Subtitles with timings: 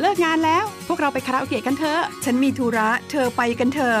[0.00, 4.00] เลิกงานแล้ว พวกเราไปคาราโอเกะกันเถอะ ฉันมีธุระ เธอไปกันเถอะ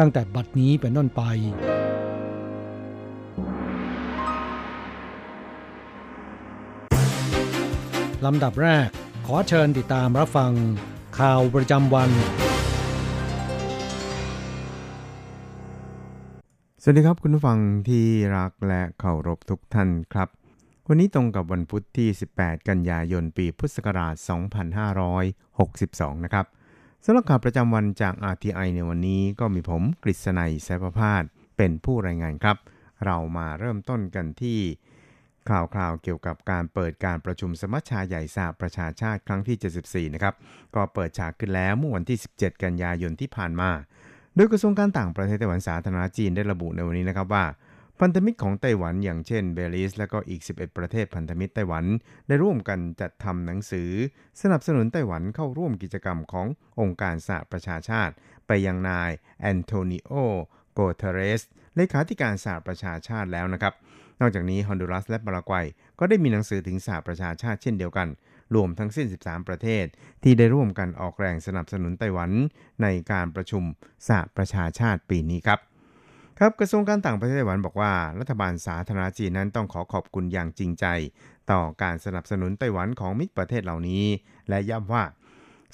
[0.00, 1.22] ตั้งแต่บัดนี้เป็นต้นไป
[8.24, 8.88] ลำดับแรก
[9.26, 10.52] ขอเชิญติดตามรับฟัง
[11.18, 12.10] ข่าวประจำวัน
[16.82, 17.58] สวัสดีครับคุณผู้ฟัง
[17.88, 18.06] ที่
[18.36, 20.28] รักและเคารพทุกท่านครับ
[20.88, 22.08] วันนี้ตรงกับวันพุธที่
[22.38, 24.14] 18 กันยายนปีพุทธศักราช
[25.40, 26.46] 2562 นะครับ
[27.04, 31.22] สำหรับข่าวประจำวันจาก RTI ในวันนี้ก็มีผมกฤษณัยแสประพาส
[31.56, 32.56] เป็นผู้รายงานครับ
[33.04, 34.58] เรามาเริ่มต้นกันที่
[35.48, 40.34] ข่าวคราวเกี่ยวกับการเปิดการประชุมสมัชชาใหญ่สหประชาชาติครั้งที่ 74 นะครับ
[40.74, 43.70] ก็เปิดฉากขึ้นแล้วเมื่อวันที่ 17 กันยายนที่ผ่านมา
[44.34, 47.44] โดยกระทรวงการต่างประเทศไต้หวันสาธารณจีนได้ระบุในวันนี้นะครับว่า
[48.04, 51.84] พันธมิตรของไต้หวันอย่างเช่นเบลีซและก็อีก 11 ประเทศพันธมิตรไต้หวัน
[52.28, 53.90] ได้ร่วมกันจัดทำหนังสือ
[54.42, 56.46] สนับสนุนไต้หวันเข้าร่วมกิจกรรมของ
[56.80, 58.14] องค์การสหประชาชาติ
[58.46, 59.10] ไปยังนาย
[59.40, 61.42] แอนโทนิโอกูเตอร์เรส
[61.76, 63.74] เลขาธิการสหประชาชาติแล้วนะครับ
[64.20, 65.66] นอกจากนี้ฮอนดูรัสและปารากวัย
[65.98, 68.08] ก็ได้มีหนังสือถึงสหประชาชาติเช่นเดียวกัน
[68.54, 69.84] รวมทั้งสิ้น 13 ประเทศ
[70.22, 72.30] ที่ได้ร่วมกันออกแรงสนับสนุนไต้หวัน
[72.82, 73.62] ในการประชุม
[74.06, 75.69] สหประชาชาติปีนี้ครับ
[76.42, 80.86] ครับกระทรวงการต่างประเทศไต้หวันบอกว่า รัฐบาลสาธารณจีนนั้นต้องขอขอบคุณอย่างจริงใจ
[81.50, 84.04] ต่อการสนับสนุนไต้หวันของมิตรประเทศเหล่านี้
[84.48, 85.04] และย้ำว่า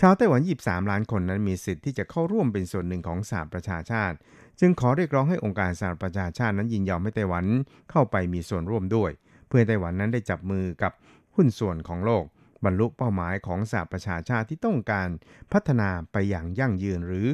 [0.01, 4.17] ชาวไต้หวัน 23 ล้านคนนั้นมีสิทธิ์ที่จะเข้าร่วมเป็นส่วนหนึ่งของสหประชาชาติ
[4.61, 7.45] จึงขอเรียกร้องให้องค์การสหประชาชาตินั้นยินยอมให้ไต้หวัน
[7.91, 9.11] เข้าไปมีส่วนร่วมด้วย
[9.49, 10.93] เพื่อไต้หวันนั้นได้จับมือกับ
[11.35, 12.25] หุ้นส่วนของโลก
[12.65, 15.09] บรรลุเป้าหมายของสหประชาชาติที่ต้องการ
[15.53, 17.27] พัฒนาไปอย่างยั่งยืนหรือ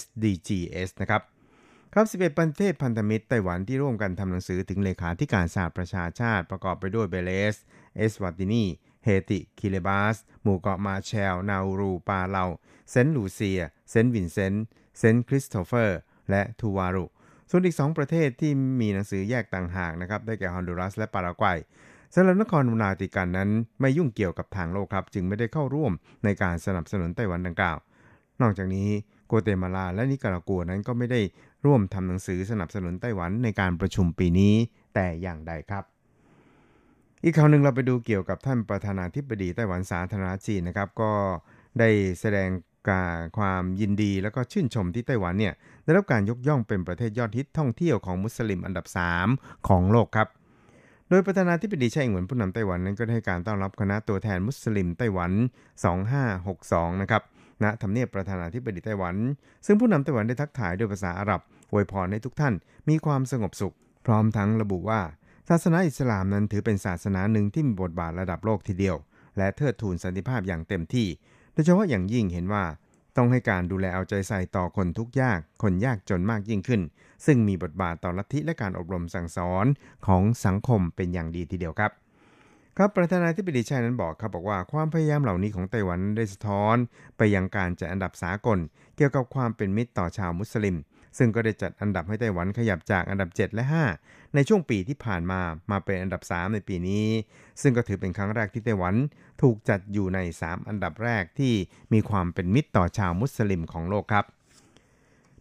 [0.00, 1.22] SDGs นะครับ
[1.96, 7.56] ครับ 11 ประเทศพันธมิตรไต้หวันที่ร่วมกันทำหนังสือถึงเลขาธิการสหประชาชาติประกอบไปด้วยเบลีซ
[7.96, 8.64] เอสวาตินี
[9.04, 12.44] เฮติ คิริบาส หมู่เกาะมาร์แชลล์ นาอูรู ปาเลา
[12.90, 13.60] เซนต์ลูเซีย
[13.90, 14.64] เซนต์วินเซนต์
[14.98, 15.98] เซนต์คริสโตเฟอร์
[16.30, 17.04] และตูวาลู
[17.50, 21.58] ส่วนอีก 2 ประเทศที่มีหนังสือแยกต่างหากนะครับ ได้แก่ฮอนดูรัสและปารากวัย
[22.14, 23.50] สำหรับนครนาติกันนั้น
[23.80, 25.92] ไม่ยุ่งเกี่ยวกับทางโลกครับ จึงไม่ได้เข้าร่วม
[26.24, 27.78] ในการสนับสนุนไต้หวันดังกล่าว
[28.42, 28.88] นอกจากนี้
[29.26, 31.20] โกเตมาลาและนิการากัวนั้นก็ไม่ได้
[31.64, 34.54] ร่วมทำหนังสือสนับสนุนไต้หวันในการประชุมปีนี้
[34.94, 35.84] แต่อย่างใดครับ
[37.24, 41.12] อีกข่าวหนึ่งเราไปดูเกี่ยวกับท่านประธานาธิบดีไต้หวันสาธารณจีนนะครับ ก็
[41.78, 41.88] ได้
[42.20, 42.50] แสดง
[42.90, 48.86] การความยินดีและก็ชื่นชมที่ไต้หวันเนี่ยได้รับการยกย่องเป็นประเทศยอดฮิตท่องเที่ยวของมุสลิมอันดับ
[49.26, 50.28] 3 ของโลกครับ
[51.08, 55.32] โดยประธานาธิบดีไช่เหวินผู้นำไต้หวันนั้นก็ได้ให้การต้อนรับคณะตัวแทนมุสลิมไต้หวัน
[56.16, 57.22] 2562 นะครับ
[57.62, 59.14] ณทำเนียบประธานาธิบดีไต้หวัน
[59.66, 61.40] ซึ่งผู้นำไต้หวันได้ทักทายด้วยภาษาอาหรับ
[61.74, 62.54] อวยพรให้ทุกท่าน
[62.88, 63.74] มีความสงบสุข
[64.06, 65.02] พร้อมทั้งระบุว่า
[65.48, 68.96] ศาสนาอิสลามนั้นถือเป็นศาสนาหนึ่งที่มีบทบาทระดับโลกทีเดียว
[69.38, 71.08] และเทิดทูนสันติภาพอย่างเต็มที่
[71.52, 72.64] โดยเฉพาะอย่างยิ่งเห็นว่า
[73.16, 76.80] ต้องให้การดูแลเอาใจใส่ต่อคนทุกยาก คนยากจนมากยิ่งขึ้น
[77.26, 79.66] ซึ่งมีบทบาทต่อลัทธิและการอบรมสั่งสอน
[80.06, 81.92] ของสังคมเป็นอย่างดีทีเดียวครับ
[82.76, 86.76] ครับประธานาธิบดีชัยนั้นบอกครับบอกว่าความพยายามเหล่านี้ของไต้หวันได้สะท้อน
[87.16, 88.58] ไปยังการจัดอันดับสากล
[88.96, 90.76] เกี่ยวกับความเป็นมิตรต่อชาวมุสลิม
[91.18, 93.64] ซึ่งก็ได้จัดอันดับให้ไต้หวันขยับจากอันดับ 7 และ
[94.00, 95.40] 5 ในช่วงปีที่ผ่านมา
[95.70, 97.06] มาเป็นอันดับ 3 ในปีนี้
[97.62, 98.94] ซึ่งก็ถือเป็นครั้งแรกที่ไต้หวัน
[99.42, 101.52] ถูกจัดอยู่ใน 3 อันดับแรกที่
[101.92, 104.24] มีความเป็นมิตรต่อชาวมุสลิมของโลกครับ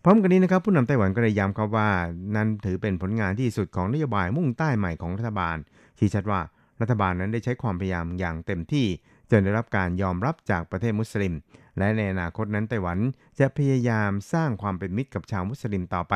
[0.03, 1.89] พร้อมกันนี้นะครับผู้นำไต้หวันก็ได้ย้ำครับว่า
[2.35, 5.57] นั่นถือเป็นผลงานที่สุดของนโยบายมุ่งใต้ใหม่ของรัฐบาล
[5.97, 6.41] ชี้ชัดว่า
[6.81, 8.87] รัฐบาลนั้นได้ใช้ความพยายามอย่างเต็มที่
[9.31, 11.33] จนได้รับการยอมรับจากประเทศมุสลิม
[11.77, 12.97] และในอนาคตนั้นไต้หวัน
[13.39, 16.15] จะพยายามสร้างความเป็นมิตรกับชาวมุสลิมต่อไป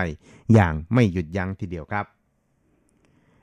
[0.53, 2.05] อย่างไม่หยุดยั้งทีเดียวครับ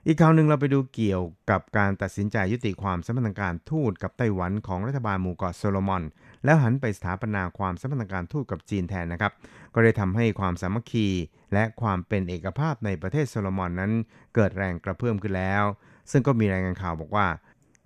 [0.07, 6.03] อีกข่าวหนึ่งเราไปดูเกี่ยวกับการตัดสินใจยุติความสัมพันธ์การทูตกับไต้หวันของรัฐบาลหมู่เกาะโซโลมอน
[6.45, 9.33] แล้วหันไปสถาปนาความสัมพันธ์การทูตกับจีนแทนนะครับ
[9.75, 11.09] ก็ได้ทำให้ความสามัคคี
[11.53, 13.93] และความเป็นเอกภาพในประเทศโซโลมอนนั้น
[14.35, 15.65] เกิดแรงกระเพื่อมขึ้นแล้ว
[16.11, 17.27] ซึ่งก็มีรายงานข่าวบอกว่า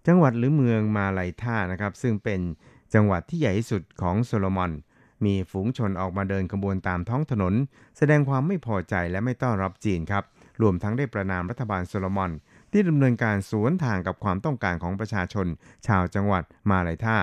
[0.09, 2.41] จังหวัดหรือเมืองมาไลตานะครับ ซึ่งเป็น
[2.95, 4.73] จังหวัดที่ใหญ่ที่สุดของโซโลมอน
[5.25, 7.55] มีฝูงชนออกมาเดินขบวนตามท้องถนน
[7.99, 10.25] แสดงความไม่พอใจและไม่ต้อนรับจีนครับ
[10.63, 12.31] รวมทั้งได้ประณามรัฐบาลโซโลมอน
[12.73, 15.47] ที่ดำเนินการสวนทางกับความต้องการของประชาชน
[15.87, 17.19] ชาวจังหวัดมาไลท่า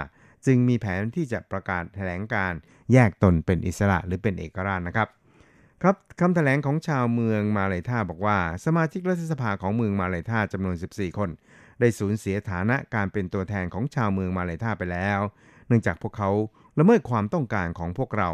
[0.45, 2.53] จึงมีแผนที่จะประกาศแถลงการ
[2.91, 5.09] แยกตนเป็นอิสระหรือเป็นเอกราชนะครับ
[5.81, 11.29] ครับคำแถลงของชาวเมืองมาเลท่าบอกว่า สมาชิกรัฐสภาของเมืองมาเลท่าจำนวน 14 คน
[11.79, 15.20] ได้สูญเสียฐานะการเป็นตัวแทนของชาวเมืองมาเลท่าไปแล้ว
[15.67, 16.29] เนื่องจากพวกเขา
[16.79, 18.29] ละเมิดความต้องการของพวกเรา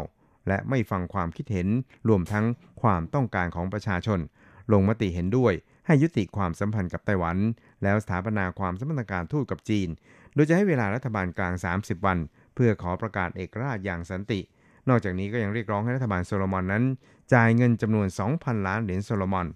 [0.48, 1.68] และไม่ฟังความคิดเห็น
[2.08, 2.44] รวมทั้ง
[2.82, 4.20] ความต้องการของประชาชน
[4.72, 5.52] ลงมติเห็นด้วย
[5.86, 7.36] ให้ยุติความสัมพันธ์กับไต้หวัน
[7.82, 9.88] แล้วสถาปนาความสัมพันธ์การทูตกับจีน
[10.34, 12.18] โดยจะให้เวลารัฐบาลกลาง 30 วัน
[12.54, 14.40] เพื่อขอประกาศเอกราชอย่างสันติ
[14.88, 16.84] นอกจากนี้ก็ยังเรียกร้องให้รัฐบาลโซโลมอนนั้น
[17.32, 18.06] จ่ายเงินจำนวน
[18.36, 19.46] 2,000 ล้านเหรียญโซโลมอน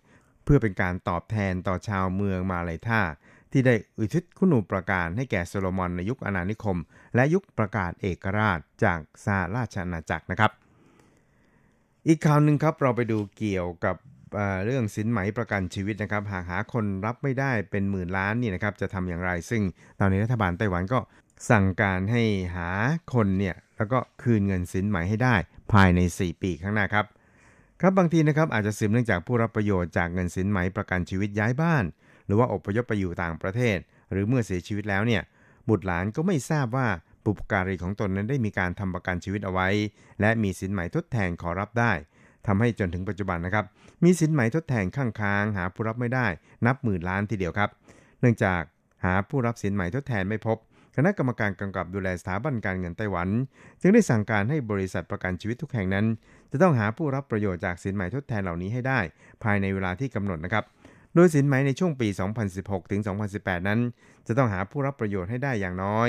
[0.45, 3.03] เพื่อเป็นการตอบแทนต่อชาวเมืองมาเลยท่า
[3.57, 6.79] ที่ได้อุทิศคุณูปประการให้แก่โซโลมอนในยุคอาณานิคม
[7.15, 10.51] และยุคประกาศเอกราชจากสหราชอาณาจักรนะครับ
[12.07, 13.97] อีกข่าวหนึ่งครับเราไปดูเกี่ยวกับ
[14.65, 19.63] เรื่องสินไหมประกันชีวิตนะครับ หากหาคนรับไม่ได้เป็นหมื่นล้านนี่นะครับจะทำอย่างไร ซึ่ง
[20.01, 20.99] ตอนนี้รัฐบาลไต้หวันก็
[21.51, 22.23] สั่งการให้
[22.57, 22.69] หา
[23.15, 25.35] คนเนี่ยแล้วก็คืนเงินสินไหมให้ได้
[25.73, 27.07] ภายใน 4 ปีข้างหน้าครับ
[27.81, 31.85] ครับบางทีนะครับอาจจะสืบเนื่องจากผู้รับประโยชน์จากเงินสินไหมประกันชีวิตย้ายบ้าน
[32.27, 33.79] หรือว่าอพยพไปอยู่ต่างประเทศ
[34.13, 35.23] หรือเมื่อเสียชีวิตแล้วเนี่ย
[35.69, 36.89] บุตรหลานก็ไม่ทราบว่า
[37.25, 39.69] บุปการีของตนนั้นได้มีการทำประกันชีวิตเอาไว้
[40.21, 41.93] และมีสินไหมทดแทนขอรับได้
[42.47, 43.65] ทำให้จนถึงปัจจุบันนะครับ
[44.05, 46.27] มีสินไหมทดแทนข้างค้างหาผู้รับไม่ได้
[46.67, 47.71] นับหมื่นล้านทีเดียวครับ
[48.21, 48.63] เนื่องจาก
[49.05, 50.59] หาผู้รับสินไหมทดแทนไม่พบ
[50.97, 53.29] คณะกรรมการกำกับดูแลสถาบันการเงินไต้หวัน
[53.81, 56.07] จึงได้สั่งการให้บริษัทประกันชีวิตทุกแห่งนั้น
[56.51, 59.01] จะต้องหาผู้รับประโยชน์จากสินไหมทดแทนเหล่านี้ให้ได้
[59.43, 60.65] ภายในเวลาที่กำหนดนะครับ
[61.19, 62.09] โดยสินไหมในช่วงปี
[62.51, 63.01] 2016 ถึง
[63.35, 63.81] 2018 นั้น
[64.27, 66.09] จะต้องหาผู้รับประโยชน์ให้ได้อย่างน้อย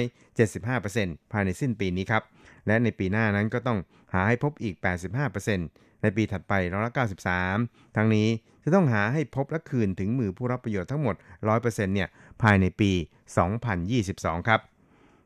[0.66, 2.24] 75%ภายในสิ้นปีนี้ครับ
[2.68, 3.80] และในปีหน้านั้นก็ต้อง
[4.14, 4.76] หาให้พบอีก
[5.40, 6.94] 85%ในปีถัดไปร้อยละ
[7.44, 8.28] 93 ทั้งนี้
[8.64, 11.16] จะต้องหาให้พบและคืนถึงมือผู้รับประโยชน์ทั้งหมด
[11.52, 12.10] 100%เนี่ย
[12.42, 12.92] ภายในปี
[13.70, 14.62] 2022 ครับ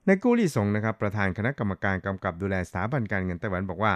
[0.06, 3.94] ในกู้ลี่สงนะครับประธานคณะกรรมการกำกับดูแลสถาบันการเงินไต้หวันบอกว่า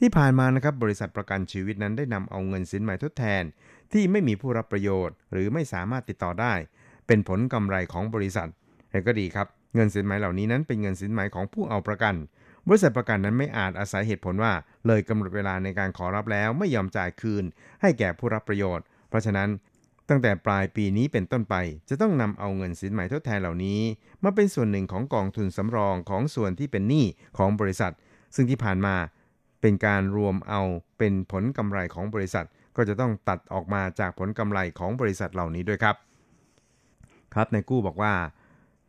[0.00, 3.42] ที่ผ่านมานะครับบริษัทประกันชีวิตนั้นได้นำเอาเงินสินใหม่ทดแทน
[3.92, 6.54] ที่ไม่มีผู้รับประโยชน์ หรือไม่สามารถติดต่อได้
[7.06, 8.48] เป็นผลกำไรของบริษัท
[8.90, 12.14] แต่ก็ดีครับ เงินสินไหมเหล่านี้นั้นเป็นเงินสินไหมของผู้เอาประกัน
[12.68, 14.52] บริษัทประกันนั้นไม่อาจอาศัยเหตุผลว่า
[14.86, 17.44] เลยกำหนดเวลาในการขอรับแล้วไม่ยอมจ่ายคืน
[17.82, 19.48] ให้แก่ผู้รับประโยชน์ เพราะฉะนั้น
[20.08, 21.54] ตั้งแต่ปลายปีนี้เป็นต้นไป
[21.88, 23.80] จะต้องนำเอาเงินสินไหมทดแทนเหล่านี้
[24.22, 27.04] มาเป็นส่วนหนึ่งของกองทุนสำรองของส่วนที่เป็นหนี้
[27.38, 27.92] ของบริษัท
[28.34, 28.94] ซึ่งที่ผ่านมา
[29.60, 30.62] เป็นการรวมเอา
[30.98, 35.96] เป็นผลกำไรของบริษัท ก็จะต้องตัดออกมาจากผลกำไรของบริษัทเหล่านี้ด้วยครับ
[37.34, 38.14] ครับนายกู้บอกว่า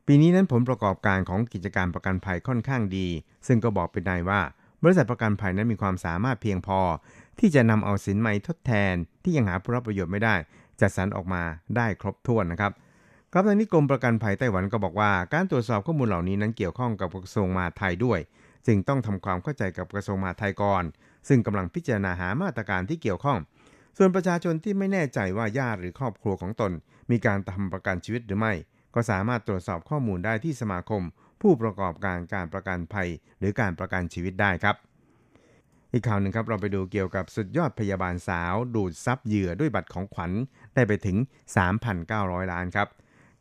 [0.08, 3.08] ปีนี้นั้นผลประกอบการของกิจการประกันภัยค่อนข้างดี
[3.48, 4.42] ซึ่งก็บอกเป็นนายว่า
[4.84, 6.80] บริษัทประกันภัยนั้นมีความสามารถเพียงพอ
[7.40, 10.36] ที่จะนำเอาสินไหมทดแทน ที่ยังหาผู้รับประโยชน์ไม่ได้
[10.82, 11.44] จัดสรรออกมา
[11.76, 12.72] ได้ครบถ้วนนะครับ
[13.32, 18.20] ครับทางนี้กรมประกันภัยไต้หวันก็บอกว่า การตรวจสอบข้อมูลเหล่านี้นั้นเกี่ยวข้องกับกระทรวงมหาดไทยด้วย
[18.68, 20.84] จึงต้องทำความเข้าใจกับกระทรวงมหาดไทยก่อน
[21.28, 23.38] ซึ่งกำลังพิจารณาหามาตรการที่เกี่ยวข้อง
[23.98, 26.72] ส่วนประชาชนที่ไม่แน่ใจว่าญาติหรือครอบครัวของตน
[27.12, 28.54] มีการทำประกันชีวิตหรือไม่
[28.96, 31.04] ก็สามารถตรวจสอบข้อมูลได้ที่สมาคม
[31.42, 34.76] ผู้ประกอบการการประกันภัย หรือการประกันชีวิตได้ครับ
[35.94, 40.32] อีกข่าวหนึ่งครับเราไปดูเกี่ยวกับสุดยอดพยาบาลสาว ดูดซับเหยื่อด้วยบัตรของขวัญ
[40.76, 41.18] ได้ไปถึง
[41.86, 42.88] 3,900 ล้านครับ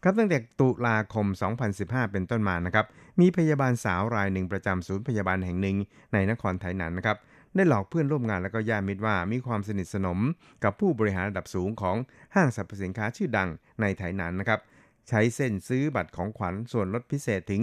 [0.02, 1.26] ครับตั้งแต่ตุลาคม
[1.70, 2.86] 2015 เป็นต้นมานะครับ
[3.20, 5.76] มีพยาบาลสาวรายหนึ่งประจำศูนย์พยาบาลแห่งหนึ่ง
[6.12, 7.16] ในนครไทยนันนะครับ
[7.56, 10.18] ได้หลอกเพื่อนร่วมงานและก็ญาติมิตรว่ามีความสนิทสนม
[10.64, 11.96] กับผู้บริหารระดับสูงของ
[12.34, 13.48] ห้างสรรพสินค้าชื่อดัง
[13.80, 14.60] ในไทยนันนะครับ
[15.08, 17.62] ใช้เส้นซื้อบัตรของขวัญส่วนลดพิเศษถึง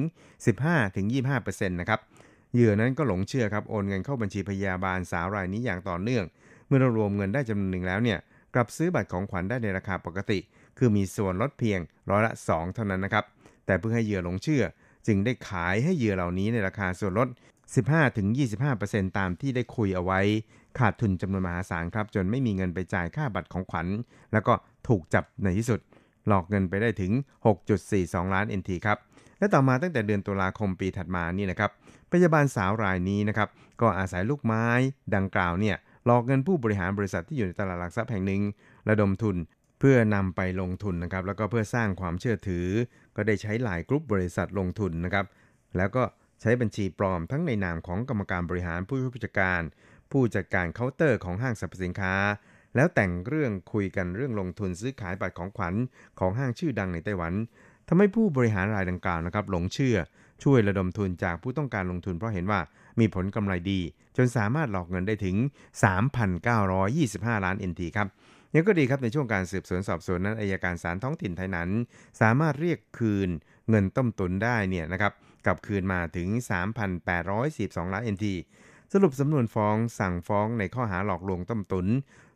[0.89, 2.00] 15-25%นะครับ
[2.53, 6.24] เหยื่อนั้นก็หลงเชื่อครับโอนเงินเข้าบัญชีพยาบาลสาวรายนี้อย่างต่อเนื่อง
[6.67, 8.20] เมื่อรรวมเงินได้จำนวนหนึ่งแล้วเนี่ย
[8.53, 10.39] กลับซื้อบัตรของขวัญได้ในราคาปกติ
[10.77, 11.79] คือมีส่วนลดเพียง
[12.10, 13.25] ร้อยละ 2 เท่านั้นนะครับ
[13.65, 14.63] แต่เพื่อให้เหยื่อหลงเชื่อ
[15.08, 17.27] จึงได้ขายให้เหยื่อเหล่านี้ในราคาส่วนลด
[17.75, 20.19] 15-25%ตามที่ได้คุยเอาไว้
[20.79, 23.88] ขาดทุนจำนวนมหาศาลครับ จนไม่มีเงินไปจ่ายค่าบัตรของขวัญ
[24.33, 24.53] แล้วก็
[24.88, 25.79] ถูกจับในที่สุด
[26.27, 27.12] หลอกเงินไปได้ถึง
[27.74, 28.97] 6.42 ล้าน NT ครับ
[29.39, 31.71] และต่อมาตั้งแต่เดือนตุลาคมปีถัดมานี่นะครับ
[32.12, 33.50] พยาบาลสาวรายนี้นะครับ
[33.81, 34.65] ก็อาศัยลูกไม้
[35.15, 38.41] ดังกล่าวเนี่ย หลอกเงินผู้บริหารบริษัทที่อยู่ในตลาดหลักทรัพย์แห่งหนึ่ง
[38.89, 39.36] ระดมทุน
[39.79, 42.67] เพื่อนำไปลงทุนนะครับ แล้วก็เพื่อสร้างความเชื่อถือ
[43.15, 45.25] ก็ได้ใช้ไลน์กรุ๊ปบริษัทลงทุนนะครับ
[45.77, 46.03] แล้วก็
[46.41, 49.62] ใช้บัญชีปลอมทั้งในนามของกรรมการบริหารผู้ช่วยผู้จัดการ
[50.12, 52.15] ผู้จัดการเคาน์เตอร์ของห้างสรรพสินค้า
[52.75, 55.74] แล้วแต่งเรื่องคุยกันเรื่องลงทุนซื้อขายบัตรของขวัญ
[56.20, 57.34] ของห้างชื่อดังในไต้หวัน
[57.88, 59.98] ทำให้ผู้บริหารรายดังกล่าวนะครับหลงเชื่อ
[60.44, 62.60] ช่วยระดมทุนจากผู้ต้องการลงทุนเพราะเห็นว่า
[63.00, 63.79] มีผลกำไรดี
[64.17, 65.36] จนสามารถหลอกเงินได้ถึง
[66.56, 68.08] 3,925 ล้าน NT ครับ
[68.53, 71.70] ยังก็ดีครับในช่วงการสืบสวนสอบสวนนั้นอายการศาลท้องถิ่นไทยนั้น
[72.22, 73.29] สามารถเรียกคืน
[73.70, 75.13] เงินต้มตุนได้เนี่ยนะครับ
[75.48, 76.27] กลับคืนมาถึง
[77.12, 78.25] 3,842 ล้าน NT
[78.94, 81.88] สรุปสำนวนฟ้องสั่งฟ้องในข้อหาหลอกลวงต้มตุน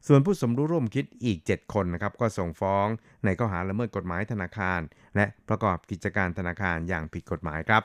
[0.07, 2.87] ส่วนผู้สมรู้ร่วมคิดอีก 7 คนนะครับก็ส่งฟ้อง
[3.25, 4.79] ในข้อหาละเมิดกฎหมายธนาคาร
[5.15, 7.83] และประกอบกิจการธนาคารอย่างผิดกฎหมายครับ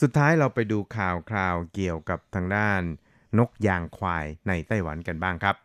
[0.00, 2.82] สุดท้ายเราไปดูข่าวคราวเกี่ยวกับทางด้าน
[3.38, 5.56] นกยางควายในไต้หวันกันบ้างครับ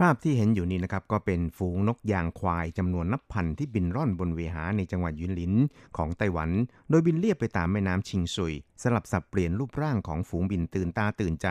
[0.00, 5.52] ภาพที่เห็นอยู่นี้นะครับก็เป็นฝูงนกยางควายจำนวนนับพันที่บินร่อนบนเวหาในจังหวัดยุนหลิน
[5.96, 6.50] ของไต้หวัน
[6.90, 11.46] โดยบินเลียบไปตามแม่น้ำชิงซุย สลับสับเปลี่ยนรูปร่างของฝูงบินตื่นตาตื่นใจ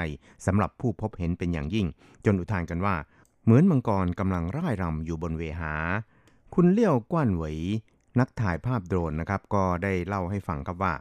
[0.46, 1.88] สำหรับผู้พบเห็นเป็นอย่างยิ่ง
[2.26, 2.96] จนอุทานกันว่า
[3.44, 5.74] เหมือนมังกรกำลังร่ายรำอยู่บนเวหา
[6.54, 7.58] คุณเลี้ยวกว้านเหวย
[8.20, 10.94] นักถ่ายภาพโดรนนะครับก็ได้เล่าให้ฟังครับว่า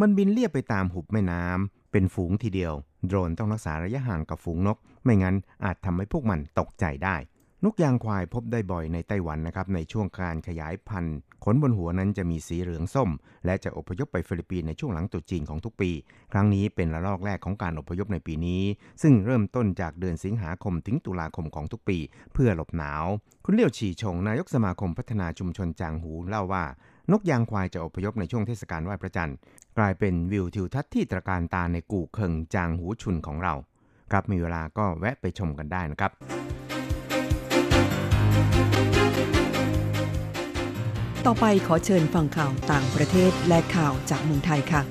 [0.00, 2.74] มันบินเลียบไปตามหุบแม่น้ำ เป็นฝูงทีเดียว
[3.06, 7.16] โดรนต้องรักษาระยะห่างกับฝูงนก ไม่งั้นอาจทำให้พวกมันตกใจได้
[7.64, 13.10] นกยางควายพบได้บ่อยในไต้หวันนะครับ ในช่วงการขยายพันธุ์ ขนบนหัวนั้นจะมีสีเหลืองส้ม
[13.44, 15.90] และจะอพยพไปฟิลิปปินส์ในช่วงหลังตุจีนของทุกปี
[16.32, 18.62] ครั้งนี้เป็นระลอกแรกของการอพยพในปีนี้
[19.02, 21.98] ซึ่งเริ่มต้นจากเดือนสิงหาคมถึงตุลาคมของทุกปี
[22.32, 23.04] เพื่อหลบหนาว
[23.44, 26.64] คุณเลี้ยวฉีชงนายกสมาคมพัฒนาชุมชนจางหูเล่าว่า
[27.12, 29.36] นกยางควายจะอพยพในช่วงเทศกาลไหว้พระจันทร์
[29.78, 33.54] กลายเป็นวิวทิวทัศน์ที่ตระการตาในกู่เคิงจางหูชุนของเรา
[34.10, 36.10] ครับมีเวลาก็แวะไปชมกันได้นะครับ
[41.26, 44.82] ต่อไปขอเชิญฟังข่าวต่างประเทศและข่าวจากเมืองไทยค่ะ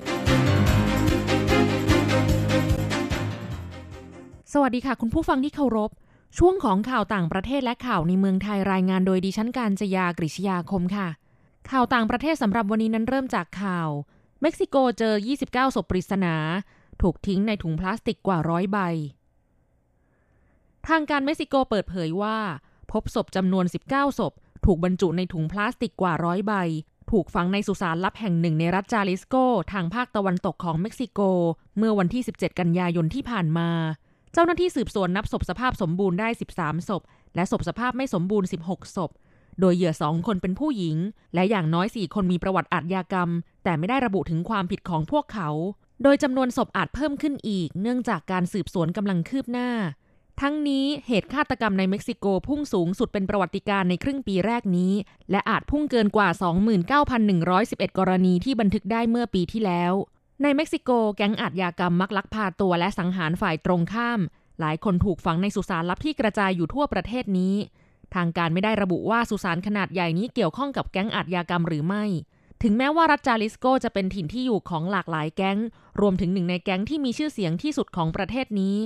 [4.54, 5.92] สวัสดีค่ะ คุณผู้ฟังที่เคารพ
[6.38, 11.08] ช่วงของข่าวต่างประเทศและข่าวในเมืองไทยรายงานโดยดิฉันการจยากริชยาคมค่ะ
[11.72, 13.90] ข่าวต่างประเทศสำหรับวันนี้นั้นเริ่มจากข่าว
[14.46, 15.14] เม็กซิโกเจอ
[15.46, 16.36] 29 ศพปริศนา
[17.02, 18.78] ถูกทิ้งในถุงพลาสติกกว่าร้อยใบ
[20.88, 22.38] ทางการเม็กซิโกเปิดเผยว่า
[22.92, 24.34] พบศพจำนวน 19 ศพ
[24.66, 26.54] ถูกบรรจุในถุงพลาสติกกว่าร้อยใบ
[27.12, 29.36] ถูกฝังในสุสานลับแห่งหนึ่งในรัฐจาริสโก
[29.74, 31.20] ทางภาคตะวันตกของเม็กซิโก
[31.78, 33.70] เมื่อวันที่ 17 กันยายนที่ผ่านมา
[34.34, 37.02] เจ้าหน้าที่สืบสวนนับศพสภาพสมบูรณ์ได้ 13 ศพ
[37.36, 39.12] และศพสภาพไม่สมบูรณ์ 16 ศพ
[39.60, 40.98] โดยเหยื่อสองคนเป็นผู้หญิง
[41.34, 43.30] และอย่างน้อย4คนมีประวัติอาชญากรรม
[43.64, 45.50] แต่ไม่ได้ระบุถึงความผิดของพวกเขา
[46.04, 49.70] โดยจำนวนศพอาจเพิ่มขึ้นอีก เนื่องจากการสืบสวนกำลังคืบหน้า
[50.42, 54.94] ทั้งนี้เหตุฆาตกรรมในเม็กซิโกพุ่งสูงสุดเป็นประวัติการในครึ่งปีแรกนี้
[55.32, 56.30] และอาจพุ่งเกินกว่า
[57.14, 59.94] 29,111 กรณีที่บันทึกได้เมื่อปีที่แล้ว
[60.42, 64.20] ในเม็กซิโกแก๊งอาชญากรรมมักลักพาตัวและสังหารฝ่ายตรงข้าม
[64.60, 67.56] หลายคนถูกฝังในสุสานลับที่กระจายอยู่ทั่วประเทศนี้
[68.16, 72.04] ทางการไม่ได้ระบุว่าสุสานขนาดใหญ่นี้เกี่ยวข้องกับแก๊งอาชญากรรมหรือไม่
[72.62, 75.58] ถึงแม้ว่ารัฐจาริสโกจะเป็นถิ่นที่อยู่ของหลากหลายแก๊ง
[76.02, 78.78] รวมถึงหนึ่งในแก๊งที่มีชื่อเสียงที่สุดของประเทศนี้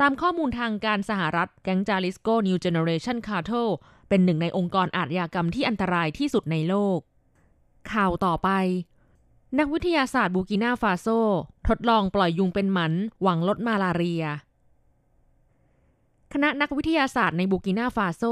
[0.00, 3.68] ตามข้อมูลทางการสหรัฐแก๊งจาริสโก New Generation Cartel
[4.08, 6.98] เป็นหนึ่งในองค์กรอาชญากรรมที่อันตรายที่สุดในโลก
[7.92, 8.50] ข่าวต่อไป
[9.58, 11.06] นักวิทยาศาสตร์บูร์กินาฟาโซ
[11.68, 14.24] ทดลองปล่อยยุงเป็นหมันหวังลดมาลาเรีย
[16.36, 18.22] คณะนักวิทยาศาสตร์ในบูร์กินาฟาโซ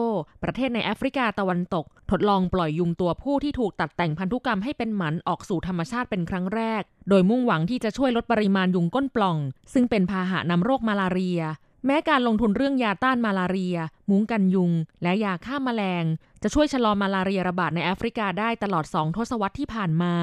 [0.43, 9.37] ประเทศในแอฟริกาตะวันตก ทดลองปล่อยยุงตัวผู้ที่ถูกตัดแต่งพันธุกรรมให้เป็นหมันออกสู่ธรรมชาติเป็นครั้งแรก โดยมุ่งหวังที่จะช่วยลดปริมาณยุงก้นปล่อง
[9.73, 11.43] ซึ่งเป็นพาหะนำโรคมาลาเรีย
[11.87, 13.77] แม้การลงทุนเรื่องยาต้านมาลาเรีย
[14.11, 14.71] มุ้งกันยุง
[15.03, 16.05] และยาฆ่าแมลง
[16.43, 20.15] จะช่วยชะลอมาลาเรียระบาดในแอฟริกาได้ตลอดสองทศวรรษที่ผ่านมา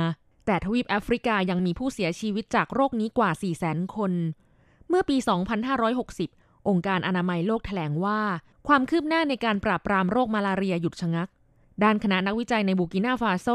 [0.46, 3.32] แต่ทวีปแอฟริกายังมีผู้เสียชีวิตจากโรคนี้กว่า
[3.64, 4.12] 400,000 คน
[4.90, 5.18] เมื่อปี
[6.00, 8.20] 2560 องค์การอนามัยโลกแถลงว่า
[8.68, 11.30] ความคืบหน้าในการปราบปรามโรคมาลาเรียหยุดชะงัก
[11.84, 13.48] ด้านคณะนักวิจัยในบูร์กินาฟาโซ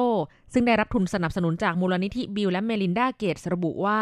[0.53, 4.01] ซึ่งได้รับทุนสนับสนุนจากมูลนิธิบิลและเมลินดาเกตส์ระบุว่า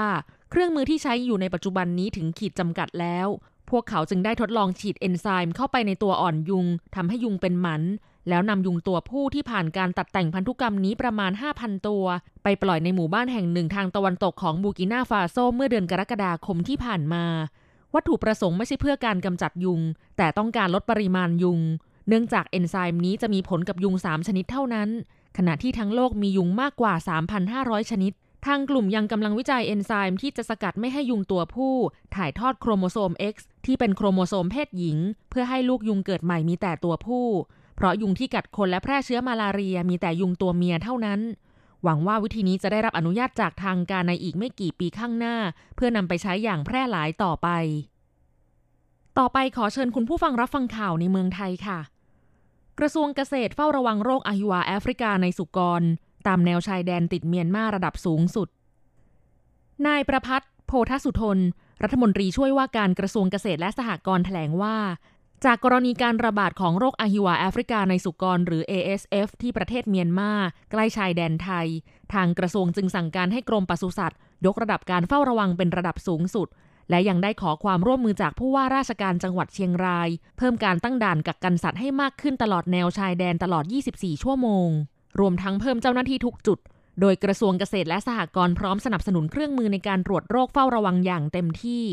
[0.50, 3.28] เครื่องมือที่ใช้อยู่ในปัจจุบันนี้ถึงขีดจำกัดแล้ว
[3.70, 7.82] พวกเขาจึงได้ทดลองฉีดเอนไซม์เข้าไปในตัวอ่อนยุงทำให้ยุงเป็นหมัน
[8.28, 12.04] แล้วนำยุงตัวผู้ที่ผ่านการตัดแต่งพันธุกรรมนี้ประมาณ 5,000 ตัว
[12.42, 17.24] ไปปล่อยในหมู่บ้านแห่งหนึ่งทางตะวันตกของบูกินาฟาโซเมื่อเดือนกรกฎาคมที่ผ่านมา
[17.94, 19.80] วัตถุประสงค์ไม่ใช่เพื่อการกำจัดยุง
[20.16, 21.60] แต่ต้องการลดปริมาณยุง
[22.08, 24.88] เนื่องจากเอนไซม์นี้จะมีผลกับยุง 3 ชนิดเท่านั้น
[25.36, 26.94] ขณะที่ทั้งโลกมียุงมากกว่า
[27.42, 28.12] 3,500 ชนิด
[28.46, 31.74] ทางกลุ่มยังกำลังวิจัยเอนไซม์ที่จะสกัดไม่ให้ยุงตัวผู้
[32.14, 33.34] ถ่ายทอดโครโมโซม X
[33.66, 34.98] ที่เป็นโครโมโซมเพศหญิง
[35.30, 37.26] เพื่อให้ลูกยุงเกิดใหม่มีแต่ตัวผู้
[37.76, 41.20] เพราะยุงที่กัดคนและแพร่เชื้อมาลาเรียมีแต่ยุงตัวเมียเท่านั้น
[41.84, 45.36] หวังว่าวิธีนี้จะได้รับอนุญาตจากทางการในอีกไม่กี่ปีข้างหน้า
[45.74, 47.48] เพื่อนำไปใช้อย่างแพร่หลายต่อไป
[49.18, 51.80] ต่อไปขอเชิญคุณผู้ฟังรับฟังข่าวในเมืองไทยค่ะ
[52.78, 55.82] กระทรวงเกษตรเฝ้าระวังโรคอหิวาแอฟริกาในสุกร
[56.26, 58.48] ตามแนวชายแดนติดเมียนมาระดับสูงสุด
[59.86, 61.38] นายประพัฒน์โพธสุทน
[61.82, 64.76] รัฐมนตรีช่วยว่าการกระทรวงเกษตรและสหกรณ์แถลงว่า
[65.46, 70.32] จากกรณีการระบาดของโรคอหิวาแอฟริกาในสุกรหรือ ASF ที่ประเทศเมียนมา
[70.70, 71.68] ใกล้ชายแดนไทย
[72.14, 76.48] ทางกระทรวงจึงสั่งการให้กรมปศุสัตว์ ยกระดับการเฝ้าระวังเป็นระดับสูงสุด
[76.90, 84.68] และยังได้ขอความร่วมมือจากผู้ว่าราชการจังหวัดเชียงราย เพิ่มการตั้งด่านกักกันสัตว์ให้มากขึ้นตลอดแนวชายแดนตลอด 24 ชั่วโมง
[85.20, 86.58] รวมทั้งเพิ่มเจ้าหน้าที่ทุกจุด
[87.00, 91.84] โดยกระทรวงเกษตรและสหกรณ์พร้อมสนับสนุนเครื่องมือในการตรวจโรคเฝ้าระวังอย่างเต็มที่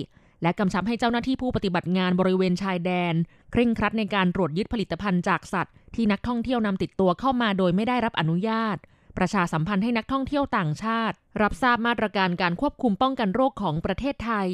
[0.42, 3.14] และกำชับให้เจ้าหน้าที่ผู้ปฏิบัติงานบริเวณชายแดน
[3.52, 8.78] เคร่งครัดในการตรวจยึดผลิตภัณฑ์จากสัตว์ ที่นักท่องเที่ยวนำติดตัวเข้ามาโดยไม่ได้รับอนุญาต
[9.18, 14.50] ประชาสัมพันธ์ให้นักท่องเที่ยวต่างชาติ รับทราบมาตรการการควบคุมป้องกันโรคของประเทศไทย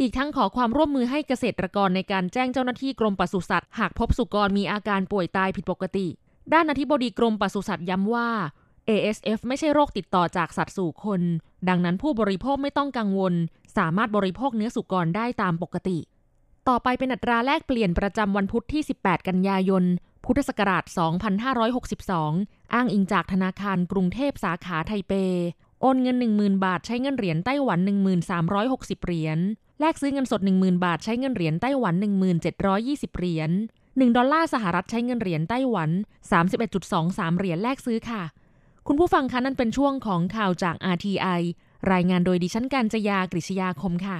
[0.00, 6.06] อีกทั้งขอความร่วมมือให้เกษตรกรในการแจ้งเจ้าหน้าที่กรมปศุสัตว์ หากพบสุกรมีอาการป่วยตายผิดปกติ
[6.52, 8.30] ด้านอธิบดีกรมปศุสัตว์ย้ำว่า
[8.88, 11.22] ASF ไม่ใช่โรคติดต่อจากสัตว์สู่คน
[11.68, 13.34] ดังนั้นผู้บริโภคไม่ต้องกังวล
[13.76, 15.98] สามารถบริโภคเนื้อสุกรได้ตามปกติ
[16.68, 19.84] ต่อไปเป็นอัตราแลกเปลี่ยนประจำวันพุธที่ 18 กันยายน
[20.24, 20.84] พุทธศักราช
[21.78, 25.12] 2562 อ้างอิงจากธนาคารกรุงเทพสาขาไทเป
[25.80, 27.78] โอนเงิน 10,000 บาทใช้เงินเหรียญไต้หวัน
[28.42, 29.38] 1360 เหรียญ
[29.80, 31.94] แลกซื้อเงินสด 10,000 บาทใช้เงินเหรียญไต้หวัน
[32.56, 33.50] 1720 เหรียญ
[33.82, 35.90] 1ดอลลาร์สหรัฐใช้เงินเหรียญไต้หวัน
[36.64, 38.22] 31.23 เหรียญแลกซื้อค่ะ
[38.86, 41.40] คุณผู้ฟังคะนั่นเป็นช่วงของข่าวจาก RTI
[41.92, 44.18] รายงานโดยดิฉันการจยากริชยาคมค่ะ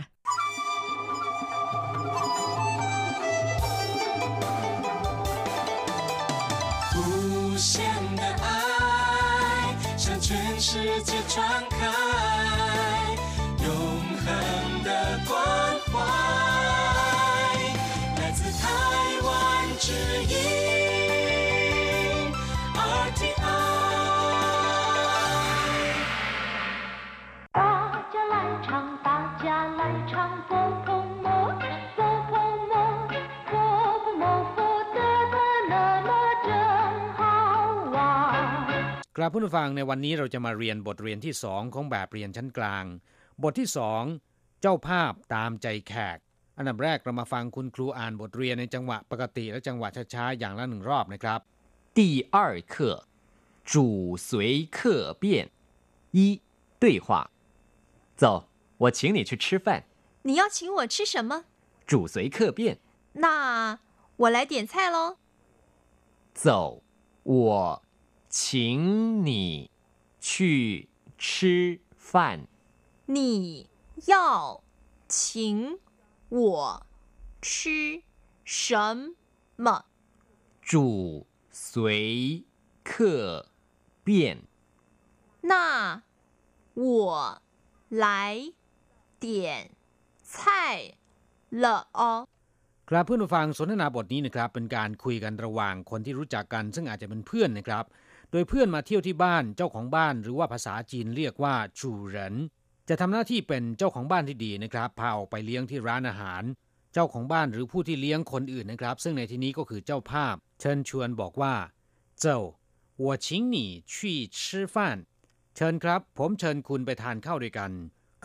[39.17, 42.86] กราบผู้ฟังในวันนี้เราจะมาเรียนบทเรียนที่สองของแบบเรียนชั้นกลาง
[43.43, 44.03] บทที่สอง
[44.62, 46.17] เจ้าภาพตามใจแขก
[46.57, 51.39] อันดับแรกเรามาฟังคุณครูอ่านบทเรียนในจังหวะปกติและจังหวะช้าๆอย่างละหนึ่งรอบนะครับ
[51.97, 51.99] 第
[52.36, 52.38] 二
[52.73, 52.75] 课，
[53.71, 53.75] 主
[54.27, 54.29] 随
[54.77, 54.77] 客
[55.21, 55.23] 便。
[56.17, 56.41] 一
[56.79, 57.31] 对话，
[58.15, 58.23] 走，
[58.77, 59.67] 我请你去吃饭。
[60.21, 61.45] 你要请我吃什么？
[61.88, 62.77] 主随客便，
[63.13, 63.79] 那
[64.17, 65.17] 我来点菜喽。
[66.33, 66.83] 走，
[67.23, 67.81] 我
[68.38, 69.69] 请你
[70.19, 72.47] 去吃饭。
[73.05, 73.69] 你
[74.05, 74.62] 要
[75.07, 75.79] 请
[76.29, 76.86] 我
[77.41, 78.03] 吃
[78.43, 79.13] 什
[79.57, 79.86] 么？
[80.62, 82.43] 主随
[82.83, 83.47] 客
[84.03, 84.39] 便，
[85.41, 86.01] 那
[86.73, 87.41] 我
[87.89, 88.53] 来
[89.19, 89.71] 点
[90.23, 90.95] 菜
[91.49, 92.27] 了哦。
[92.89, 97.86] ครับเพื่อนผู้ฟังสนทนาบทนี้นะครับเป็นการคุยกันระหว่างคนที่รู้จักกัน ซึ่งอาจจะเป็นเพื่อนนะครับ
[98.31, 102.36] โดยเพื่อนมาเที่ยวที่บ้านเจ้าของบ้าน หรือว่าภาษาจีนเรียกว่าจูเหริน
[102.89, 106.43] จะทำหน้าที่เป็นเจ้าของบ้านที่ดีนะครับพาออกไปเลี้ยงที่ร้านอาหาร
[106.93, 111.53] เจ้าของบ้านหรือผู้ที่เลี้ยงคนอื่นนะครับ ซึ่งในที่นี้ก็คือเจ้าภาพ เชิญชวนบอกว่า
[112.21, 112.39] เจ้า
[113.03, 113.57] 我请你
[113.91, 113.93] 去
[114.38, 114.39] 吃
[114.73, 114.75] 饭
[115.55, 117.71] เชิญครับ ผมเชิญคุณไปทานข้าวด้วยกัน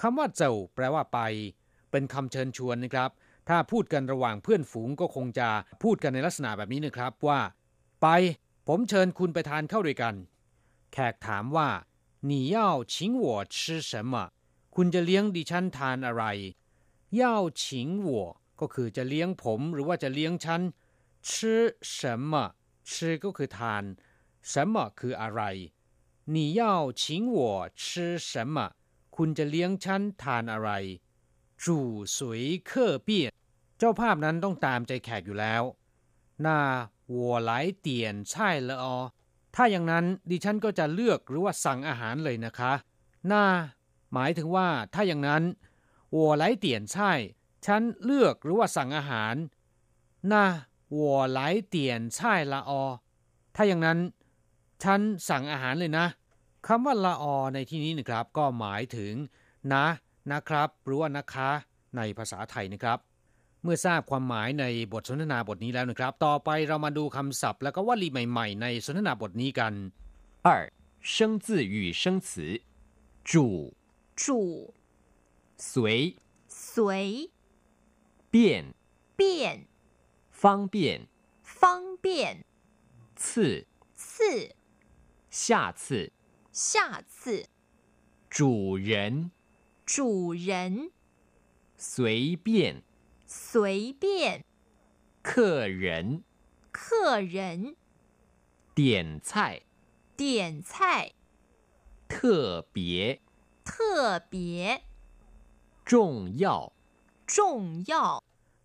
[0.01, 1.19] คำว่าเจ้าแปลว่าไป
[1.91, 3.11] เป็นคำเชิญชวนนะครับ
[3.49, 5.49] ถ้าพูดกันระหว่างเพื่อนฝูงก็คงจะ
[5.83, 7.41] พูดกันในลักษณะแบบนี้นะครับว่า
[8.03, 8.09] ไป
[8.67, 10.15] ผมเชิญคุณไปทานข้าวด้วยกัน
[10.93, 11.69] แขกถามว่า
[12.31, 12.59] 你要
[12.93, 13.57] 请我吃
[13.91, 14.15] 什么
[14.75, 16.25] คุณจะเลี้ยงดิฉันทานอะไร
[17.21, 17.23] 要
[17.61, 17.63] 请
[18.09, 18.11] 我
[18.61, 20.63] ก็คือจะเลี้ยงผมหรือว่าจะเลี้ยงฉัน
[21.29, 21.31] 吃
[21.97, 22.33] 什么
[22.89, 22.91] 吃
[23.25, 23.85] ก็คือทาน
[24.51, 25.43] 什么คืออะไร
[26.35, 26.63] 你要
[27.01, 27.03] 请
[27.37, 27.39] 我
[27.83, 27.83] 吃
[28.31, 28.57] 什么
[29.17, 30.71] คุณจะเลี้ยงฉันทานอะไร
[31.63, 31.65] 主
[32.17, 32.19] 随
[32.69, 33.09] 客便
[33.79, 35.63] เจ้าภาพนั้นต้องตามใจแขกอยู่แล้ว
[36.44, 36.60] หน้า
[37.14, 38.98] วัวหลเตียนใช่ละออ
[39.56, 42.74] ถ้าอย่างนั้นดิฉันก็จะเลือกหรือว่าสั่งอาหารเลยนะคะ
[43.28, 43.46] หน้า
[44.14, 45.44] หมายถึงว่าถ้าอย่างนั้น
[46.16, 47.12] วัวไหลเตียนใช่
[47.66, 49.36] ฉันเลือกหรือว่าสั่งอาหาร
[50.28, 50.46] หน้า
[50.96, 52.84] วัวไหลเตียนใช่ละออ
[53.56, 54.00] ถ้าอย่างนั้น
[54.84, 56.08] ฉันสั่งอาหารเลยนะ
[56.68, 59.14] คำว่าละออในที่นี้นะครับ ก็หมายถึง
[59.74, 59.86] นะ
[60.32, 61.50] นะครับ หรือว่านะคะ
[61.98, 63.00] ในภาษาไทยนะครับ
[63.63, 69.73] เมื่อทราบความหมายในบทสนทนาบทนี้แล้วนะครับ ต่อไปเรามาดูคำศัพท์ และก็วลีใหม่ๆ ในสนทนาบทนี้กัน
[70.47, 70.49] 二
[71.01, 72.61] 生字与生词，
[73.31, 73.75] 主
[74.17, 74.75] 主
[75.57, 76.17] 随
[76.49, 77.31] 随
[78.33, 78.75] 便
[79.17, 79.67] 便
[80.33, 81.07] 方便
[81.43, 82.45] 方便
[83.17, 84.55] 次次
[85.31, 86.13] 下次
[86.53, 87.47] 下次
[88.29, 89.31] 主人
[89.87, 90.91] 主人
[91.77, 92.83] 随便
[93.33, 94.45] 随便
[95.23, 96.23] 客人
[96.73, 97.77] 客人
[98.75, 99.63] 点菜
[100.17, 101.13] 点菜
[102.09, 103.21] 特别
[103.65, 104.83] 特别
[105.85, 106.73] 重要
[107.27, 108.23] 重要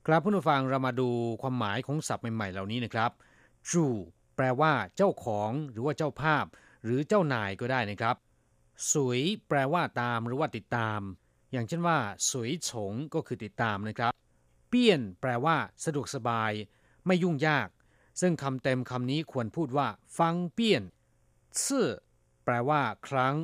[0.07, 1.09] ครับผู้ฟังเรามาดู
[1.41, 3.11] ความหมายของศัพท์ใหม่ๆ เหล่านี้นะครับ
[3.69, 3.85] จู
[4.35, 6.45] แปลว่าเจ้าของหรือว่าเจ้าภาพ
[6.83, 8.15] หรือเจ้านายก็ได้นะครับ
[8.91, 10.99] สวยแปลว่าตามหรือว่าติดตาม
[11.51, 11.97] อย่างเช่นว่า
[12.29, 14.13] สวยฉงก็คือติดตามนะครับ
[14.68, 16.52] เปี้ยน แปลว่า สะดวกสบาย
[17.06, 17.68] ไม่ยุ่งยาก
[18.20, 20.82] ซึ่งคำเต็มคำนี้ควรพูดว่า ฟังเปี้ยน
[21.66, 21.88] ซื่อ
[22.44, 23.34] แปลว่า ครั้ง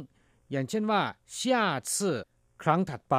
[0.51, 1.03] อย่างเช่นว่า
[1.37, 1.65] ช่า
[1.97, 2.17] ซื่อ
[2.63, 3.17] ครั้งถัดไป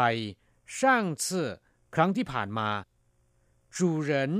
[0.78, 1.50] ช่างซื่อ
[1.96, 2.70] ครั้งที่ผ่านมา
[3.78, 4.34] จูเรน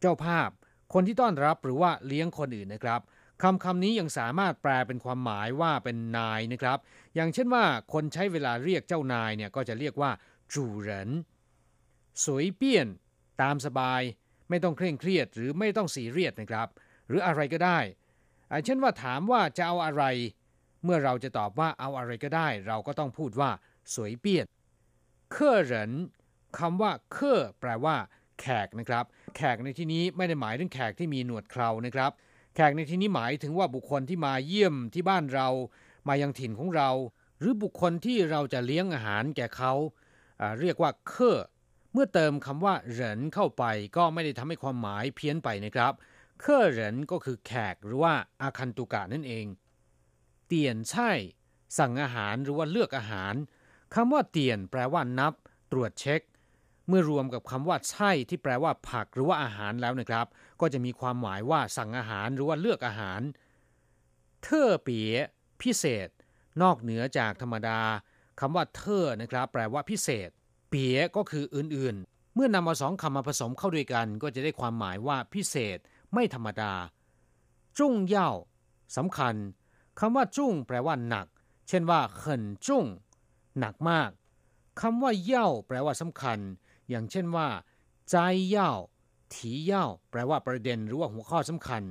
[0.00, 0.50] เจ้าภาพ
[0.92, 3.00] คนที่ต้อนรับหรือว่าเลี้ยงคนอื่นนะครับ
[3.42, 6.78] คำคำนี้ยังสามารถแปลเป็นความหมายว่าเป็นนายนะครับ
[7.14, 10.10] อย่างเช่นว่าคนใช้เวลาเรียกเจ้านายเนี่ยก็จะเรียกว่า
[10.52, 11.10] จูเรน
[12.24, 12.88] สวยเปี้ยน
[13.42, 14.02] ตามสบาย
[14.48, 16.68] ไม่ต้องเคร่งเครียดหรือไม่ต้องซีเรียสนะครับ
[17.08, 17.78] หรืออะไรก็ได้
[18.64, 20.04] เช่นว่าถามว่าจะเอาอะไร
[20.84, 23.50] เมื่อเราจะตอบว่าเอาอะไรก็ได้ เราก็ต้องพูดว่า
[23.94, 24.46] สวยเปี้ยน
[25.32, 25.92] เคอเหริน
[26.58, 27.96] คำว่าเคอแปลว่า
[28.40, 29.04] แขกนะครับ
[29.36, 32.10] แขกในที่นี้ไม่ได้หมายถึงแขกที่มีหนวดเครานะครับ
[32.54, 35.48] แขกในที่นี้หมายถึงว่าบุคคลที่มาเยี่ยมที่บ้านเรา
[36.08, 36.90] มายังถิ่นของเรา
[37.38, 39.72] หรือบุคคลที่เราจะเลี้ยงอาหารแก่เขา
[40.40, 41.38] อ่าเรียกว่าเคอ
[41.94, 43.64] เมื่อเติมคำว่าเหรินเข้าไป
[43.96, 45.92] ก็ไม่ได้ทำให้ความหมายเพี้ยนไปนะครับ
[46.40, 49.46] เคอเหรินก็คือแขกหรือว่าอาคันตุกะนั่นเอง
[50.46, 51.10] เตียนใช่
[51.78, 53.34] สั่งอาหารหรือว่าเลือกอาหาร
[53.94, 55.32] คำว่าเตียนแปลว่านับ
[55.72, 56.20] ตรวจเช็ค
[56.88, 60.26] เมื่อรวมกับคำว่าใช่ที่แปลว่าผักหรือว่าอาหารแล้วนะครับ
[60.60, 63.20] ก็จะมีความหมายว่าสั่งอาหารหรือว่าเลือกอาหาร
[64.42, 65.12] เทอเปีย
[65.62, 66.08] พิเศษ
[66.62, 67.80] นอกเหนือจากธรรมดา
[68.40, 70.30] คำว่าเทอนะครับ แปลว่าพิเศษ
[70.74, 75.78] ปียก็คืออื่นๆ เมื่อนำเอาสองคำมาผสมเข้าด้วยกันก็จะได้ความหมายว่าพิเศษ
[76.12, 76.72] ไม่ธรรมดา
[77.78, 78.30] จุ้งเย่า
[78.96, 79.34] สำคัญ
[79.98, 81.26] คำว่าจุ้งแปลว่าหนัก
[81.68, 82.84] เช่นว่าเขินจุ้ง
[83.58, 84.10] หนักมาก
[84.80, 86.38] คำว่าเย่าแปลว่าสำคัญ
[86.88, 87.48] อย่างเช่นว่า
[88.10, 88.16] ใจ
[88.48, 88.70] เย่า
[89.34, 91.82] ถีเย่าแปลว่าประเด็นหรือว่าหัวข้อสำคัญ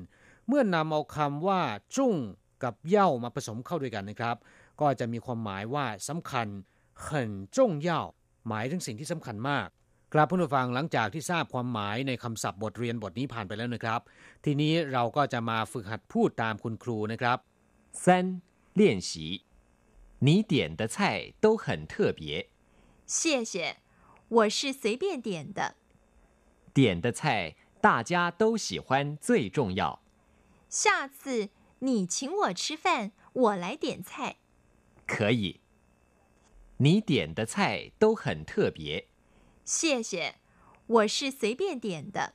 [0.48, 1.62] เมื่อนำเอาคำว่า
[1.96, 2.16] จุ้ง
[2.64, 4.36] กับเย่ามาผสมเข้าด้วยกันนะครับ
[4.82, 6.48] ก็จะมีความหมายว่าสำคัญ
[7.02, 8.02] เขินจุ้งเย่า
[8.49, 9.69] หมายถึงสิ่งที่สำคัญมาก
[10.13, 14.01] กราบผู้ฟังหลังจากที่ทราบความหมายในคำศัพท์บทเรียนบทนี้ผ่านไปแล้วนะครับ
[14.45, 17.39] ทีนี้เราก็จะมาฝึกหัดพูดตามคุณครูนะครับ
[18.03, 18.05] 三
[18.79, 19.11] 练习，
[20.27, 20.97] 你点的菜
[21.43, 22.23] 都很特别，
[23.07, 23.77] 谢谢，
[24.29, 25.75] 我是随便点的。
[26.75, 30.01] 点的菜大家都喜欢最重要。
[30.69, 31.49] 下次
[31.81, 34.37] 你请我吃饭，我来点菜。
[35.07, 35.61] 可以，
[36.83, 39.09] 你点的菜都很特别，
[39.65, 40.35] 谢谢，
[40.87, 42.35] 我是随便点的。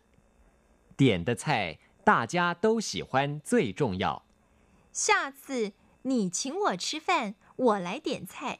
[0.98, 4.26] 点的菜大家都喜欢最重要。
[4.92, 8.60] 下次你请我吃饭，我来点菜。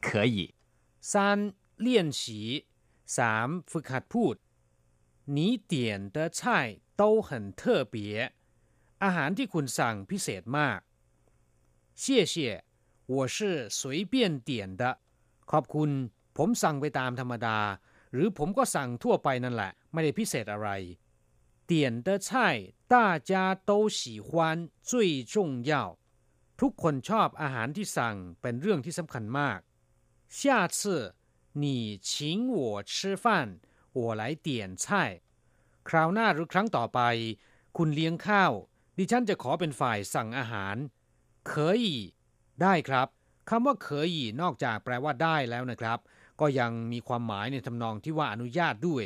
[0.00, 0.54] 可以，
[1.00, 2.66] 三练习
[3.06, 4.36] สามฝึกหัดพูด
[5.26, 8.32] 你点的菜都很特别
[8.98, 10.80] อาหารที่คุณสั่งพิเศษมาก
[11.94, 12.64] 谢谢
[13.06, 14.98] 我是随便点的
[15.50, 15.90] ขอบคุณ
[16.36, 17.58] ผมสั่งไปตามธรรมดา
[18.12, 20.68] หรือผมก็สั่งทั่วไปนั่นแหละ ไม่ได้พิเศษอะไร
[21.70, 21.72] 点
[22.06, 22.28] 的菜
[22.94, 22.96] 大
[23.30, 23.32] 家
[23.70, 24.28] 都喜欢
[24.90, 24.92] 最
[25.32, 25.34] 重
[25.70, 25.72] 要
[26.60, 29.58] ทุกคนชอบอาหารที่สั่งเป็นเรื่องที่สำคัญมาก
[30.38, 30.40] 下
[30.76, 30.78] 次
[31.62, 31.64] 你
[32.08, 32.10] 请
[32.56, 32.58] 我
[32.92, 32.92] 吃
[33.24, 33.24] 饭
[33.98, 34.48] 我来点
[34.82, 34.86] 菜
[35.88, 37.00] คราวหน้าหรือครั้งต่อไป
[37.76, 38.52] คุณเลี้ยงข้าว
[38.98, 40.76] ดิฉันจะขอเป็นฝ่ายสั่งอาหาร
[41.50, 41.84] 可以
[42.62, 43.08] ได้ครับ
[43.50, 44.08] คำว่าเคย
[44.42, 45.98] นอกจากแปลว่าได้แล้วนะครับ
[46.40, 49.04] ก็ยังมีความหมายในทำนองที่ว่าอนุญาตด้วย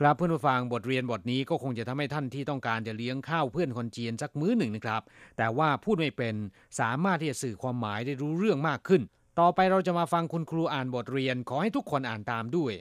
[0.00, 5.02] ครับเพื่อนผู้ฟังบทเรียนบทนี้ก็คงจะทำให้ท่านที่ต้องการจะเลี้ยงข้าวเพื่อนคนจีนสักมื้อหนึ่งนะครับ
[5.38, 6.34] แต่ว่าพูดไม่เป็น
[6.80, 9.02] สามารถที่จะสื่อความหมายได้รู้เรื่องมากขึ้น
[9.40, 12.72] ต่อไปเราจะมาฟังคุณครูอ่านบทเรียน ขอให้ทุกคนอ่านตามด้วย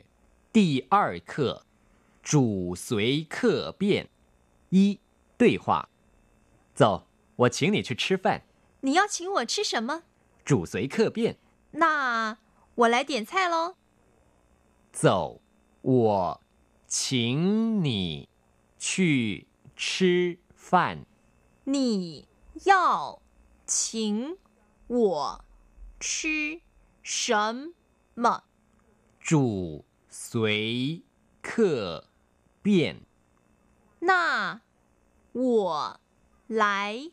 [0.56, 0.58] 第
[0.94, 0.96] 二
[1.32, 1.34] 课
[2.30, 2.32] 主
[2.86, 2.88] 随
[3.36, 3.36] 客
[3.82, 3.82] 便
[4.76, 4.78] 一
[5.42, 5.90] 对话，
[6.80, 6.84] 走，
[7.42, 8.26] 我请你去吃饭。
[8.82, 10.04] 你要请我吃什么？
[10.47, 11.37] 主随客便，
[11.73, 12.39] 那
[12.77, 13.75] 我来点菜喽。
[14.93, 15.41] 走，
[15.83, 16.41] 我
[16.87, 18.29] 请你
[18.79, 21.05] 去吃饭。
[21.65, 22.29] 你
[22.63, 23.21] 要
[23.67, 24.39] 请
[24.87, 25.45] 我
[25.99, 26.61] 吃
[27.03, 27.75] 什
[28.15, 28.45] 么？
[29.19, 31.03] 主随
[31.43, 32.09] 客
[32.63, 33.01] 便，
[33.99, 34.61] 那
[35.33, 36.01] 我
[36.47, 37.11] 来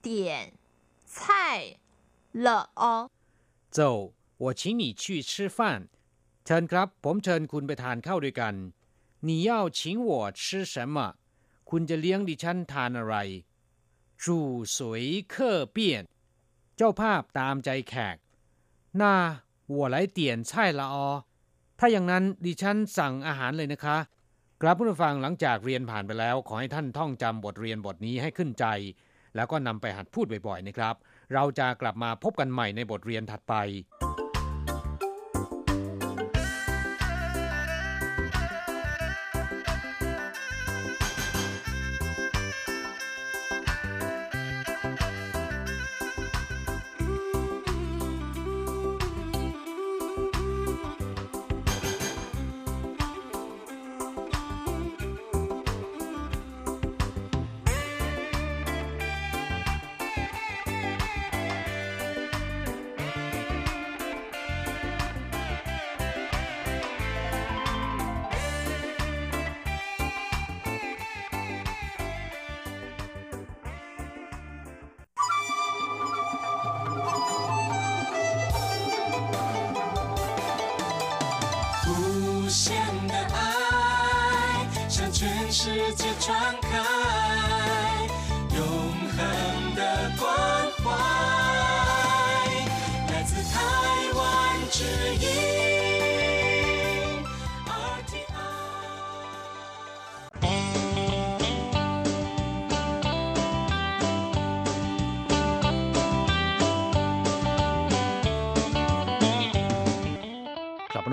[0.00, 0.54] 点
[1.04, 1.80] 菜
[2.45, 3.11] 了哦。
[3.77, 5.59] 走我请你去吃饭
[6.45, 8.55] เชิญครับ ผมเชิญคุณไปทานข้าวด้วยกัน
[9.27, 10.97] 你要请我吃什么
[11.69, 13.15] คุณจะเลี้ยงดิฉันทานอะไร
[14.23, 14.25] 主
[14.75, 14.77] 随
[15.33, 15.77] 客便
[16.77, 18.17] เจ้าภาพตามใจแขก
[19.01, 19.03] 那
[19.75, 20.19] 我来点
[20.49, 20.97] 菜了哦
[21.79, 23.97] ถ้าอย่างนั้นดิฉันสั่งอาหารเลยนะคะ
[24.61, 28.65] กลับผู้ฟังหลังจากเรียนผ่านไปแล้ว ขอให้ท่านท่องจำบทเรียนบทนี้ให้ขึ้นใจ
[29.35, 30.95] แล้วก็นำไปหัดพูดบ่อยๆนะครับ
[31.34, 33.54] เราจะกลับมาพบกันใหม่ในบทเรียนถัดไป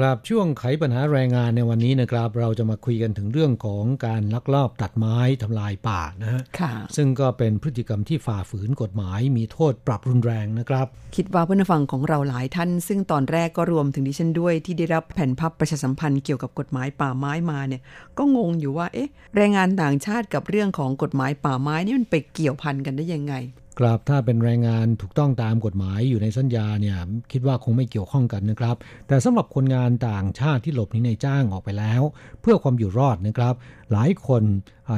[0.00, 10.86] ครับช่วงไขปัญหาแรงงานในวันนี้นะครับ เราจะมาคุยกันถึงเรื่องของการลักลอบตัดไม้ทำลายป่านะฮะค่ะซึ่งก็เป็นพฤติกรรมที่ฝ่าฝืนกฎหมาย มีโทษปรับรุนแรงนะครับ
[11.16, 17.82] คิดว่าเพื่อนฟังของเราหลายท่าน ซึ่งตอนแรกก็รวมถึงดิฉันด้วยที่ได้รับแผ่นพับประชาสัมพันธ์เกี่ยวกับกฎหมายป่าไม้มาเนี่ย
[18.18, 23.34] ก็งงอยู่ว่าเอ๊ะแรงงานต่างชาติกับเรื่องของกฎหมายป่าไม้นี่มันไปเกี่ยวพันกันได้ยังไง
[23.80, 26.96] ครับถ้าเป็นแรงงานถูกต้องตามกฎหมายอยู่ในสัญญาเนี่ย
[27.32, 28.76] คิดว่าคงไม่เกี่ยวข้องกันนะครับ
[29.08, 32.02] แต่สำหรับคนงานต่างชาติที่หลบหนีในจ้างออกไปแล้ว
[32.40, 33.54] เพื่อความอยู่รอดนะครับ
[33.92, 34.42] หลายคน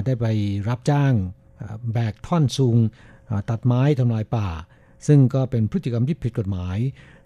[0.07, 0.27] ได้ไป
[0.69, 1.13] รับจ้าง
[1.93, 2.77] แบกท่อนซุง
[3.51, 4.49] ตัดไม้ทำลายป่า
[5.07, 6.79] ซึ่งก็เป็นพฤติกรรมที่ผิดกฎหมาย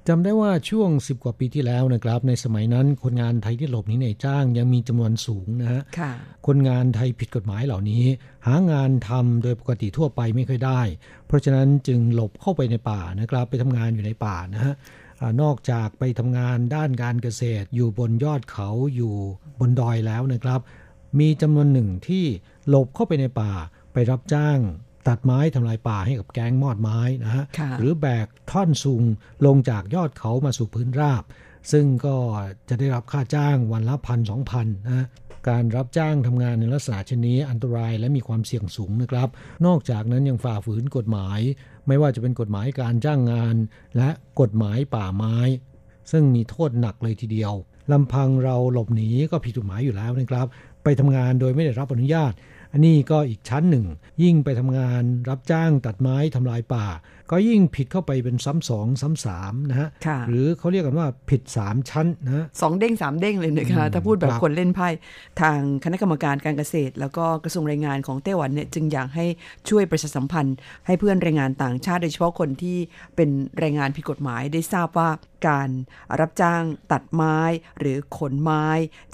[0.08, 6.12] จำได้ว่าช่วง 10 กว่าปีที่แล้วนะครับ ในสมัยนั้นคนงานไทยที่หลบหนีในจ้างยังมีจำนวนสูงนะฮะค่ะ
[6.46, 8.04] คนงานไทยผิดกฎหมายเหล่านี้
[8.46, 10.80] หางานทำโดยปกติทั่วไปไม่ค่อยได้
[11.26, 14.74] เพราะฉะนั้นจึงหลบเข้าไปในป่านะครับ ไปทำงานอยู่ในป่านะฮะ
[15.20, 19.14] อ่านอกจากไปทำงานด้านการเกษตร อยู่บนยอดเขาอยู่
[19.60, 20.60] บนดอยแล้วนะครับ
[21.18, 22.24] มีจำนวนหนึ่งที่
[22.68, 23.52] หลบเข้าไปในป่า
[23.92, 24.58] ไปรับจ้าง
[25.08, 29.02] ตัดไม้ทำลายป่าให้กับแก๊งมอดไม้นะฮะค่ะหรือแบกท่อนซุง
[29.46, 31.22] ลงจากยอดเขามาสู่พื้นราบ
[31.72, 32.16] ซึ่งก็
[32.68, 35.06] จะได้รับค่าจ้างวันละพันสองพันนะฮะ
[35.48, 39.28] การรับจ้างทำงานในลักษณะเช่นนี้อันตรายและมีความเสี่ยงสูงนะครับ
[39.66, 41.40] นอกจากนั้นยังฝ่าฝืนกฎหมาย
[41.86, 43.56] ไม่ว่าจะเป็นกฎหมายการจ้างงาน
[43.96, 45.36] และกฎหมายป่าไม้
[46.10, 47.52] ซึ่งมีโทษหนักเลยทีเดียว
[47.92, 50.46] ลำพังเราหลบหนีก็ผิดกฎหมายอยู่แล้วนะครับ
[50.84, 52.32] ไปทำงานโดยไม่ได้รับอนุญาต
[52.76, 53.86] อันนี้ก็อีกชั้นหนึ่ง
[54.22, 56.86] ยิ่งไปทำงานรับจ้างตัดไม้ทำลายป่า
[57.30, 64.88] ก็ยิ่งผิดเข้าไปเป็นซ้ำสองซ้ำสามนะฮะค่ะหรือเขาเรียกกันว่าผิดสามชั้นนะฮะสองเด้งสามเด้งเลยนะคะอืมถ้าพูดแบบครับคนเล่นไพ่
[65.40, 69.26] ทางคณะกรรมการการเกษตร แล้วก็กระทรวงแรงงานของไต้หวันเนี่ยจึงอยากให้
[69.68, 72.78] ช่วยประชาสัมพันธ์ ให้เพื่อนแรงงานต่างชาติโดยเฉพาะคนที่
[73.16, 75.08] เป็นแรงงานผิดกฎหมายได้ทราบว่า
[75.48, 75.70] การ
[76.20, 76.62] รับจ้าง
[76.92, 77.38] ตัดไม้
[77.80, 78.66] หรือขนไม้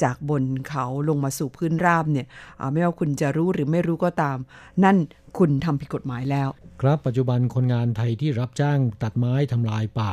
[0.03, 2.27] จากบนเขาลงมาสู่พื้นราบเนี่ย
[2.61, 4.39] อ่าไม่ว่าคุณจะรู้หรือไม่รู้ก็ตาม
[4.85, 4.97] นั่น
[5.39, 6.49] คุณทำผิดกฎหมายแล้ว
[6.81, 10.13] ครับปัจจุบันคนงานไทยที่รับจ้างตัดไม้ทำลายป่า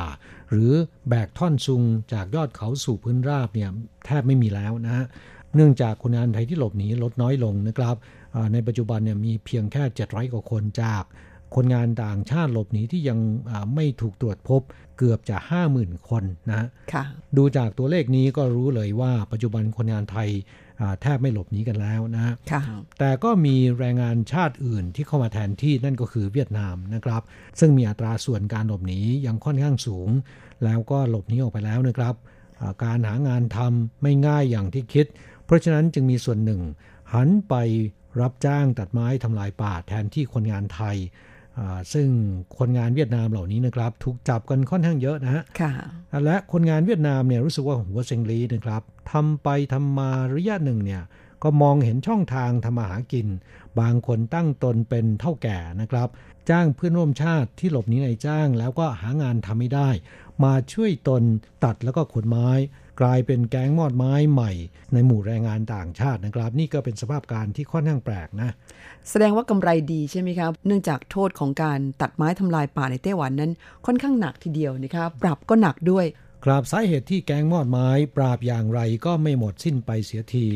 [0.50, 0.72] หรือ
[1.08, 3.70] แบกท่อนซุงจากยอดเขาสู่พื้นราบเนี่ย
[4.06, 5.06] แทบไม่มีแล้วนะฮะ
[5.54, 7.96] เนื่องจากคนงานไทยที่หลบหนีลดน้อยลงนะครับ
[8.34, 11.04] อ่าในปัจจุบันเนี่ยมีเพียงแค่700กว่าคนจาก
[11.56, 13.18] คนงานต่างชาติหลบหนีที่ยัง
[13.50, 14.60] อ่าไม่ถูกตรวจพบ
[14.98, 15.36] เกือบจะ
[15.72, 17.04] 50,000 คนนะฮะค่ะ
[17.36, 20.59] ดูจากตัวเลขนี้ก็รู้เลยว่าปัจจุบันคนงานไทยอ่า
[21.02, 22.62] แทบไม่หลบหนีกันแล้วนะฮะค่ะ
[22.98, 27.22] แต่ก็มีแรงงานชาติอื่นที่เข้ามาแทนที่นั่นก็คือเวียดนามนะครับ
[27.60, 30.08] ซึ่งมีอัตราส่วนการหลบหนียังค่อนข้างสูง
[30.64, 32.14] แล้วก็หลบหนีออกไปแล้วนะครับ
[32.60, 35.06] อ่าการหางานทำไม่ง่ายอย่างที่คิด
[35.44, 36.60] เพราะฉะนั้นจึงมีส่วนหนึ่ง
[37.14, 37.54] หันไป
[38.20, 41.29] รับจ้างตัดไม้ทำลายป่าแทนที่คนงานไทยอ่า
[41.92, 42.08] ซึ่ง
[42.58, 45.72] คนงานเวียดนามเหล่านี้นะครับ ถูกจับกันค่อนข้างเยอะนะฮะค่ะ
[46.24, 48.82] และคนงานเวียดนามเนี่ยรู้สึกว่าหัวเซ็งลีนะครับ
[49.12, 51.02] ทำไปทำมาระยะหนึ่งเนี่ย
[51.42, 53.26] ก็มองเห็นช่องทางทำมาหากิน
[53.80, 56.08] บางคนตั้งตนเป็นเท่าแก่นะครับ
[56.50, 59.88] จ้างเพื่อนร่วมชาติที่หลบหนีในจ้างแล้วก็หางานทำไม่ได้
[60.44, 61.22] มาช่วยตน
[61.64, 62.48] ตัดแล้วก็ขนไม้
[63.00, 64.52] กลายเป็นแก๊งมอดไม้ใหม่
[64.92, 68.50] ในหมู่แรงงานต่างชาตินะครับ นี่ก็เป็นสภาพการที่ค่อนข้างแปลกนะ
[69.10, 73.52] แสดงว่ากำไรดีใช่ไหมครับ เนื่องจากโทษของการตัดไม้ทำลายป่าในไต้หวันนั้น
[73.86, 76.06] ค่อนข้างหนักทีเดียวนะครับปรับก็หนักด้วย
[76.44, 80.46] ครับสาเหตุที่แก๊งมอดไม้ ปราบอย่างไรก็ไม่หมดสิ้นไปเสียที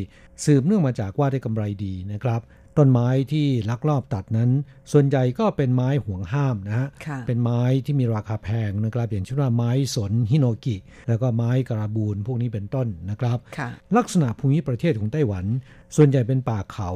[0.44, 2.40] สืบเนื่องมาจากว่าได้กำไรดีนะครับ
[2.78, 4.50] ต้นไม้ที่ลักลอบตัดนั้น
[4.92, 10.76] ส่วนใหญ่ก็เป็นไม้ห่วงห้ามนะฮะค่ะเป็นไม้ที่มีราคาแพงนะครับอย่างเช่นว่าไม้สนฮิโนกิ
[11.08, 15.44] แล้วก็ไม้กระบูนพวกนี้เป็นต้นนะครับค่ะลักษณะภูมิประเทศของไต้หวัน
[15.96, 16.90] ส่วนใหญ่เป็นป่าเขา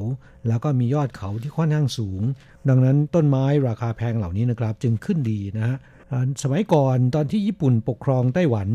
[0.49, 2.23] แล้วก็มียอดเขาที่ค่อนข้างสูง
[2.69, 5.79] ดังนั้นต้นไม้ราคาแพงเหล่านี้นะครับจึงขึ้นดีนะฮะ
[6.13, 8.69] อ่าสมัยก่อนตอนที่ญี่ปุ่นปกครองไต้หวัน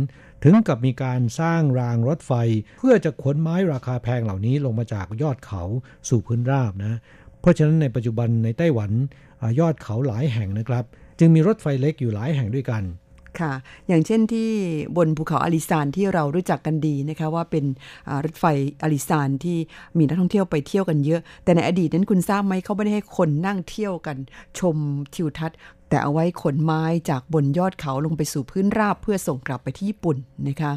[0.44, 2.32] ถึงกับมีการสร้างรางรถไฟ
[2.78, 5.64] เพื่อจะขนไม้ราคาแพงเหล่านี้ลงมาจากยอดเขา
[6.10, 6.94] สู่พื้นราบนะ
[7.42, 8.92] เพราะฉะนั้นในปัจจุบันในไต้หวัน
[9.42, 10.84] อยอดเขาหลายแห่งนะครับ
[11.20, 12.84] จึงมีรถไฟเล็กอยู่หลายแห่งด้วยกัน
[13.40, 13.54] ค่ะ
[13.88, 14.50] อย่างเช่นที่
[14.98, 17.66] บนภูเขาอาลิซานที่เรารู้จักกันดีนะคะว่าเป็น
[18.26, 18.46] รถไฟ
[18.84, 19.58] อาลิซานที่
[19.98, 24.18] มีนักท่องเที่ยวไปเที่ยวกันเยอะ แต่ในอดีตนั้นคุณทราบไหมเขาไม่ได้ให้คนนั่งเที่ยวกัน
[24.60, 24.78] ชม
[25.14, 25.58] ทิวทัศน์
[25.94, 30.18] แต่เอาไว้ขนไม้จากบนยอดเขาลงไปสู่พื้นราบเพื่อส่งกลับไปที่ญี่ปุ่น
[30.48, 30.74] นะคะ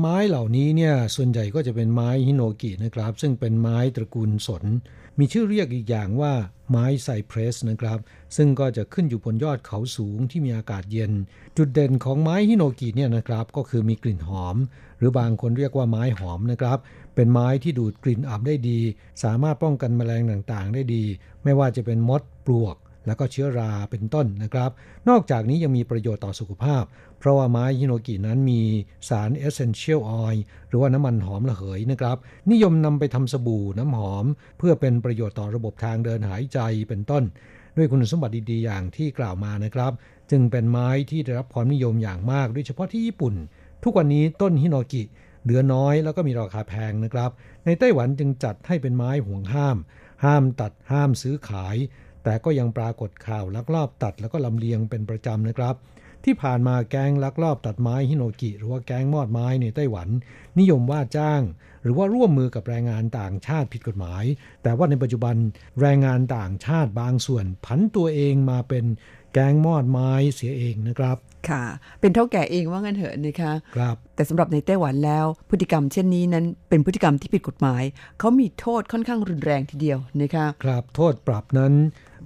[0.00, 4.64] ไม้เหล่านี้เนี่ยส่วนใหญ่ก็จะเป็นไม้ฮิโนกินะครับ ซึ่งเป็นไม้ตระกูลสน
[5.18, 6.32] มีชื่อเรียกอีกอย่างว่า
[6.70, 7.98] ไม้ไซเพรสนะครับ
[8.36, 11.12] ซึ่งก็จะขึ้นอยู่บนยอดเขาสูงที่มีอากาศเย็น
[11.56, 14.56] จุดเด่นของไม้ฮิโนกิเนี่ยนะครับก็คือมีกลิ่นหอม
[14.98, 16.78] หรือบางคนเรียกว่าไม้หอมนะครับ
[17.14, 18.80] เป็นไม้ที่ดูดกลิ่นอับได้ดี
[19.22, 21.04] สามารถป้องกันแมลงต่างๆ ได้ดี
[21.42, 22.76] ไม่ว่าจะเป็นมดปลวก
[23.06, 24.70] แล้วก็เชื้อราเป็นต้นนะครับ
[25.08, 26.84] นอกจากนี้ยังมีประโยชน์ต่อสุขภาพ
[27.18, 28.62] เพราะว่าไม้ฮิโนกินั้นมี
[29.08, 30.38] สาร essential oil
[30.68, 32.16] หรือว่าน้ำมันหอมระเหยนะครับ
[32.50, 34.26] นิยมนำไปทำสบู่น้ำหอม
[34.58, 37.24] เพื่อเป็นประโยชน์ต่อระบบทางเดินหายใจเป็นต้น
[37.76, 39.92] ด้วยคุณสมบัติดีๆอย่างที่กล่าวมานะครับ
[40.30, 43.34] จึงเป็นไม้ที่ได้รับความนิยมอย่างมากโดยเฉพาะที่ญี่ปุ่น
[43.84, 45.02] ทุกวันนี้ต้นฮิโนกิ
[45.42, 47.30] เหลือน้อยแล้วก็มีราคาแพงนะครับ
[47.64, 49.76] ในไต้หวันจึงจัดให้เป็นไม้ห่วงห้าม
[50.24, 51.76] ห้ามตัดห้ามซื้อขาย
[52.24, 55.74] แต่ก็ยังปรากฏข่าวลักลอบตัดแล้วก็ลำเลียงเป็นประจำนะครับ
[56.24, 60.08] ที่ผ่านมาแก๊งลักลอบตัดไม้ฮิโนกิ หรือว่าแก๊งมอดไม้ในไต้หวัน
[60.58, 61.42] นิยมว่าจ้าง
[61.82, 64.24] หรือว่าร่วมมือกับแรงงานต่างชาติผิดกฎหมาย
[64.62, 65.36] แต่ว่าในปัจจุบัน
[65.80, 68.84] แรงงานต่างชาติบางส่วน ผันตัวเองมาเป็น
[69.32, 71.16] แก๊งมอดไม้เสียเองนะครับ
[71.48, 71.64] ค่ะ
[72.00, 77.82] เป็นเท่าแก่เองว่างั้นเถอะนะคะครับ แต่สำหรับในไต้หวันแล้ว พฤติกรรมเช่นนี้นั้นเป็นพฤติกรรมที่ผิดกฎหมาย
[78.18, 81.72] เขามีโทษค่อนข้างรุนแรงทีเดียวนะคะ ครับ โทษปรับนั้น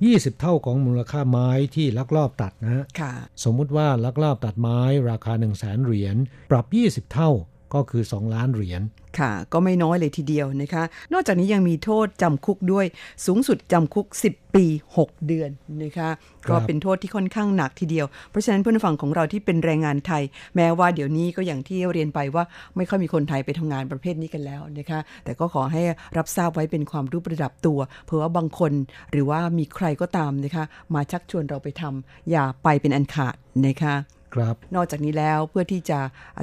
[0.05, 3.13] 20 เท่าของมูลค่าไม้ที่ลักลอบตัดนะฮะค่ะ
[3.45, 4.81] สมมุติว่าลักลอบตัดไม้
[5.11, 6.17] ราคา 1 0 0 0 0แสนเหรียญ
[6.51, 7.31] ปรับ 20 เท่า
[7.77, 8.83] ก็คือ 2 ล้านเหรียญ
[9.19, 12.87] ค่ะ ก็ไม่น้อยเลยทีเดียวนะคะ นอกจากนี้ยังมีโทษจำคุกด้วย
[13.27, 14.65] สูงสุดจำคุก 10 ปี
[14.99, 15.51] 6 เดือน
[15.83, 16.09] นะคะ
[16.45, 20.23] ครับก็เป็นโทษที่ค่อนข้างหนักทีเดียว เพราะฉะนั้นเพื่อนฝั่งของเราที่เป็นแรงงานไทย
[20.57, 22.45] แม้ว่าเดี๋ยวนี้ก็อย่างที่เรียนไปว่า
[22.77, 25.83] ไม่ค่อยมีคนไทยไปทำงานประเภทนี้กันแล้วนะคะ แต่ก็ขอให้
[26.17, 28.73] รับทราบไว้เป็นความรู้ประดับตัวเผื่อว่าบางคน
[29.11, 30.65] หรือว่ามีใครก็ตามนะคะ
[30.95, 33.35] มาชักชวนเราไปทำอย่าไปเป็นอันขาด
[33.67, 33.95] นะคะ
[34.35, 35.99] ครับนอกจากนี้แล้วเพื่อที่จะ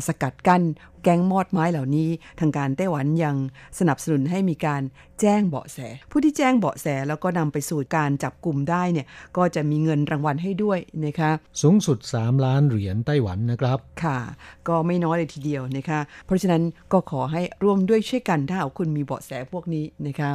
[0.08, 0.64] สกัดกั้น
[1.04, 2.10] แก๊งมอดไม้เหล่านี้
[2.40, 3.36] ทางการไต้หวันยัง
[3.80, 4.82] สนับสนุนให้มีการ
[5.22, 5.80] แจ้งเบาะแส
[6.12, 9.08] ผู้ที่แจ้งเบาะแสแล้วก็นำไปสู่การจับกลุ่มได้เนี่ย
[9.38, 11.32] ก็จะมีเงินรางวัลให้ด้วยนะคะ
[11.62, 14.20] สูงสุด 3 ล้านเหรียญไต้หวันนะครับค่ะ
[14.68, 16.64] ก็ไม่น้อยเลยทีเดียวนะคะ เพราะฉะนั้น
[16.94, 20.32] ก็ขอให้ร่วมด้วยช่วยกันถ้าหากคุณมีเบาะแสพวกนี้นะคะ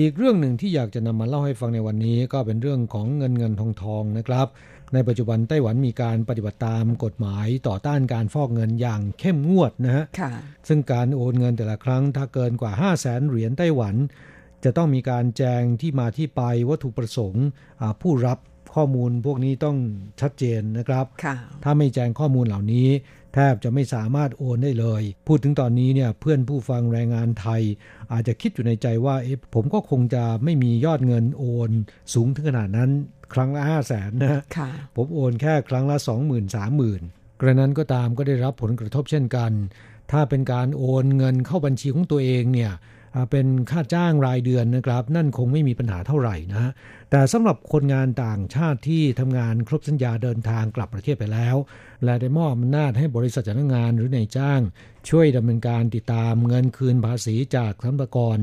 [0.00, 4.46] อีกเรื่องหนึ่งที่อยากจะนำมาเล่าให้ฟังในวันนี้ก็เป็นเรื่องของเงินเงินทองทองนะครับ
[4.94, 10.30] ในปัจจุบันไต้หวันมีการปฏิบัติตามกฎหมายต่อต้านการฟอกเงินอย่างเข้มงวดนะฮะค่ะ
[10.68, 13.94] ซึ่งการโอนเงินแต่ละครั้งถ้าเกินกว่า 5 0 0แสนเหรียญไต้หวัน
[14.64, 17.46] จะต้องมีการแจงที่มาที่ไปวัตถุประสงค์
[17.80, 18.38] อ่าผู้รับ
[18.74, 19.76] ข้อมูลพวกนี้ต้อง
[20.20, 21.34] ชัดเจนนะครับค่ะ
[21.64, 22.88] ถ้าไม่แจ้งข้อมูลเหล่านี้
[23.34, 27.62] แทบจะไม่สามารถโอนได้เลย พูดถึงตอนนี้เนี่ยเพื่อนผู้ฟังแรงงานไทย
[28.12, 31.70] อาจจะคิดอยู่ในใจว่าเอ๊ะผมก็คงจะไม่มียอดเงินโอน
[32.14, 32.90] สูงถึงขนาดนั้น
[33.34, 39.52] ครั้งละ5 0 0แสนนะค่ะผมโอนแค่ครั้งละ20,000 30,000กระนั้นก็ตามก็ได้รับผลกระทบเช่นกัน
[40.12, 42.72] ถ้าเป็นการโอนเงินเข้าบัญชีของตัวเองเนี่ย
[43.14, 46.72] อ่าเป็นค่าจ้างรายเดือนนะครับ นั่นคงไม่มีปัญหาเท่าไหร่นะ
[47.10, 51.56] แต่สำหรับคนงานต่างชาติที่ทำงานครบสัญญาเดินทางกลับประเทศไปแล้ว
[52.04, 54.60] และได้มอบอำนาจให้บริษัทจ้างงานหรือนายจ้าง
[55.08, 58.38] ช่วยดำเนินการติดตามเงินคืนภาษีจากสรรพากร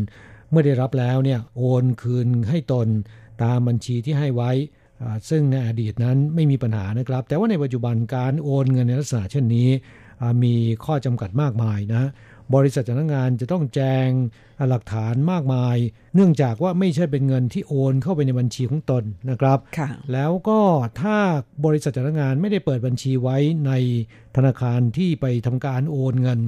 [0.49, 2.87] เมื่อได้รับแล้วเนี่ยโอนคืนให้ตน
[3.43, 4.51] ตามบัญชีที่ให้ไว้
[5.29, 9.69] ซึ่งในอดีตนั้นไม่มีปัญหานะครับ แต่ว่าในปัจจุบันการโอนเงินในลักษณะเช่นนี้
[10.43, 12.03] มีข้อจำกัดมากมายนะ
[12.55, 14.09] บริษัทจ้างงานจะต้องแจง
[14.69, 15.77] หลักฐานมากมาย
[16.15, 20.59] เนื่องจากว่าไม่ใช่เป็นเงินที่โอนเข้าไปในบัญชีของตนนะครับค่ะแล้วก็
[21.01, 21.17] ถ้า
[21.65, 23.37] บริษัทจ้างงานไม่ได้เปิดบัญชีไว้
[23.67, 23.71] ใน
[24.35, 26.39] ธนาคารที่ไปทำการโอนเงิน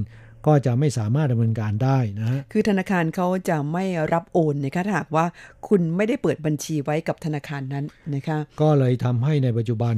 [0.48, 5.26] ก็จะไม่สามารถดำเนินการได้นะฮะคือธนาคารเขาจะไม่รับโอนนะคะถ้าหากว่า
[5.68, 7.86] คุณไม่ได้เปิดบัญชีไว้กับธนาคารนั้น
[8.16, 9.96] นะคะก็เลยทำให้ในปัจจุบัน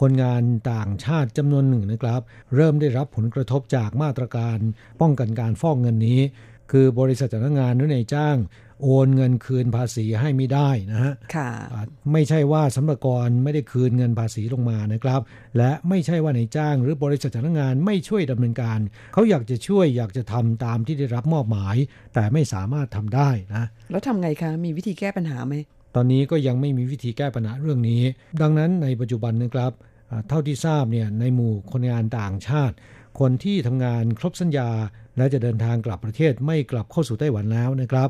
[0.00, 0.42] คนงาน
[0.72, 2.20] ต่างชาติจำนวนหนึ่งนะครับ
[2.54, 4.58] เริ่มได้รับผลกระทบจากมาตรการ
[5.00, 6.20] ป้องกันการฟอกเงินนี้
[6.70, 8.36] คือบริษัทจ้างงานหรือในายจ้าง
[8.82, 15.20] โอนเงินคืนภาษีให้ไม่ได้นะฮะค่ะอ่าไม่ใช่ว่าสัมภากรไม่ได้คืนเงินภาษีลงมานะครับ
[15.56, 18.78] และไม่ใช่ว่านายจ้างหรือบริษัทจ้างงานไม่ช่วยดำเนินการ
[19.12, 21.76] เขาอยากจะช่วยอยากจะทำตามที่ได้รับมอบหมาย
[22.14, 25.54] แต่ไม่สามารถทำได้นะแล้วทำไงคะมีวิธีแก้ปัญหาไหม
[25.94, 28.02] ตอนนี้ก็ยังไม่มีวิธีแก้ปัญหาเรื่องนี้
[28.42, 29.72] ดังนั้นในปัจจุบันนะครับ
[30.10, 32.76] อ่าเท่าที่ทราบเนี่ยในหมู่คนงานต่างชาติ
[33.20, 34.70] คนที่ทำงานครบสัญญา
[35.16, 38.08] และจะเดินทางกลับประเทศไม่กลับเข้าสู่ไต้หวันแล้วนะครับ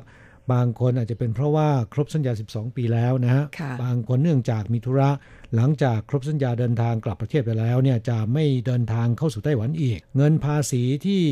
[0.52, 5.10] บางคนอาจจะเป็นเพราะว่าครบสัญญา 12 ปีแล้วนะฮะค่ะบางคนเนื่องจากมีธุระ
[5.54, 11.22] หลังจากครบสัญญาเดินทางกลับประเทศไปแล้วเนี่ยจะไม่เดินทางเข้าสู่ไต้หวันอีก เงินภาษีที่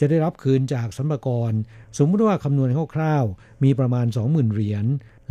[0.00, 1.52] จะได้รับคืนจากสรรพากร
[1.98, 4.84] สมมติว่าคำนวณคร่าวๆมีประมาณ 20,000 เหรียญ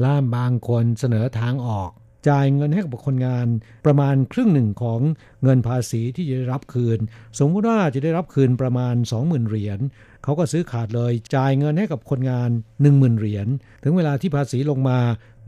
[0.04, 1.92] ล่ามบางคนเสนอทางออก
[2.30, 3.48] จ่ายเงินให้กับคนงาน
[3.86, 5.00] ประมาณครึ่งหนึ่งของ
[5.44, 7.00] เงินภาษีที่จะได้รับคืน
[7.40, 9.80] สมมติว่าจะได้รับคืนประมาณ 20,000 เหรียญ
[10.24, 12.50] เขาก็ซื้อขาดเลยจ่ายเงินให้กับคนงาน
[12.84, 13.48] 10,000 เหรียญ
[13.84, 15.00] ถึงเวลาที่ภาษีลงมา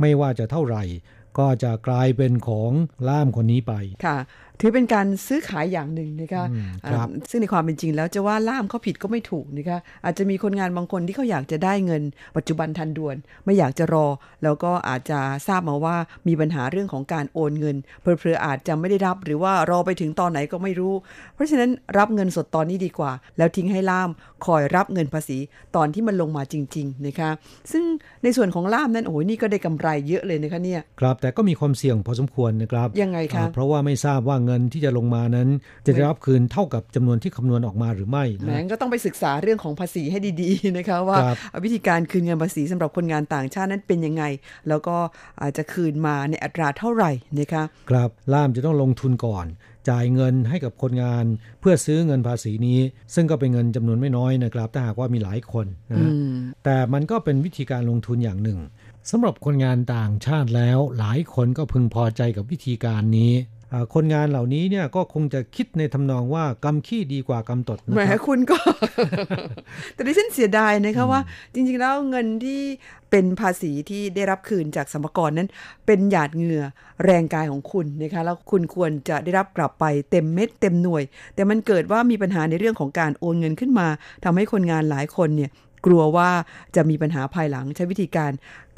[0.01, 0.83] ไม่ว่าจะเท่าไหร่
[1.39, 2.71] ก็จะกลายเป็นของ
[3.07, 3.73] ล่ามคนนี้ไป
[4.05, 4.17] ค่ะ
[4.59, 12.03] ถือเป็นการซื้อขายอย่างหนึ่งนะคะอืมครับอ่าซึ่งในความเป็นจริงแล้วจะว่าล่ามเขาผิดก็ไม่ถูกนะคะอาจจะมีคนงานบางคนที่เขาอยากจะได้เงิน
[12.37, 14.05] ปัจจุบันทันด่วน ไม่อยากจะรอ
[14.43, 15.95] แล้วก็อาจจะทราบมาว่า
[16.27, 20.93] มีปัญหาเรื่องของการโอนเงินเพลอๆอาจจะไม่ได้รับ หรือว่ารอไปถึงตอนไหนก็ไม่รู้
[21.35, 24.09] เพราะฉะนั้นรับเงินสดตอนนี้ดีกว่า แล้วทิ้งให้ล่าม
[24.45, 25.37] คอยรับเงินภาษี
[25.75, 27.29] ตอนที่มันลงมาจริงๆนะคะ
[27.71, 27.83] ซึ่ง
[28.23, 35.49] ในส่วนของล่ามนั้นโอ้โหนี่ก็ได้กำไรเยอะเลยนะคะเนี่ยครับแต่ก็มีความเสี่ยงพอสมควรนะครับยังไงคะอ่าเพราะว่าไม่ทราบว่าเงินที่จะลงมานั้น
[35.85, 44.23] จะได้รับคืนเท่ากับจำนวนที่คำนวณออกมาหรือไม่แหมนะก็ต้องไปศึกษาเรื่องของภาษีให้ดีๆนะคะว่าครับวิธีการคืนเงินภาษีสำหรับคนงานต่างชาตินั้นเป็นยังไง
[44.69, 44.95] แล้วก็
[45.41, 49.47] อาจจะคืนมาในอัตราเท่าไหร่นะคะครับล่ามจะต้องลงทุนก่อน
[49.89, 51.25] จ่ายเงินให้กับคนงาน
[51.59, 52.79] เพื่อซื้อเงินภาษีนี้
[53.15, 56.33] ซึ่งก็เป็นเงินจำนวนไม่น้อยนะครับถ้าหากว่ามีหลายคนนะอืฮะม
[56.63, 58.59] แต่มันก็เป็นวิธีการลงทุนอย่างหนึ่ง
[59.09, 63.58] สำหรับคนงานต่างชาติแล้วหลายคนก็พึงพอใจกับวิธีการนี้อ่า
[63.93, 68.57] คนงานเหล่านี้เนี่ยก็คงจะคิดในทำนองว่ากำขี้ดีกว่ากำตดนะแหมครับคุณก็
[69.93, 71.21] แต่ดิฉันเสียดายนะคะว่า
[71.53, 72.61] จริงๆแล้วเงินที่
[73.11, 75.49] เป็นภาษีที่ได้รับคืนจากสรรพากรนั้น
[75.85, 76.63] เป็นหยาดเหงื่อ
[77.05, 81.03] แรงกายของคุณนะคะแล้วคุณควรจะได้รับกลับไปเต็มเม็ดเต็มหน่วย
[81.35, 83.87] แต่มันเกิดว่ามีปัญหาในเรื่องของการโอนเงินขึ้นมา
[84.23, 85.49] ทำให้คนงานหลายคนเนี่ย
[85.85, 86.29] กลัวว่า
[86.75, 88.31] จะมีปัญหาภายหลังใช้วิธีการ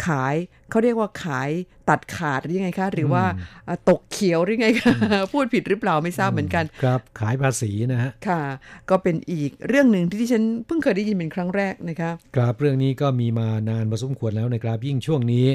[0.06, 0.36] ขาย
[0.70, 1.50] เขาเรียกว่าขาย
[1.90, 3.24] ตัดขาดหรือยังไงคะหรือว่า
[3.70, 4.94] อะตกเขียวหรือไงคะ
[5.34, 8.42] พูดผิดหรือเปล่าไม่ทราบเหมือนกัน ครับขายภาษีนะฮะค่ะ
[8.90, 15.46] ก็เป็นอีกเรื่องหนึ่งที่ดิฉันเพิ่งเคยได้ยินเป็นครั้งแรกนะคะครับเรื่องนี้ก็มีมานานพอสมควรแล้วนะครับยิ่งช่วงนี้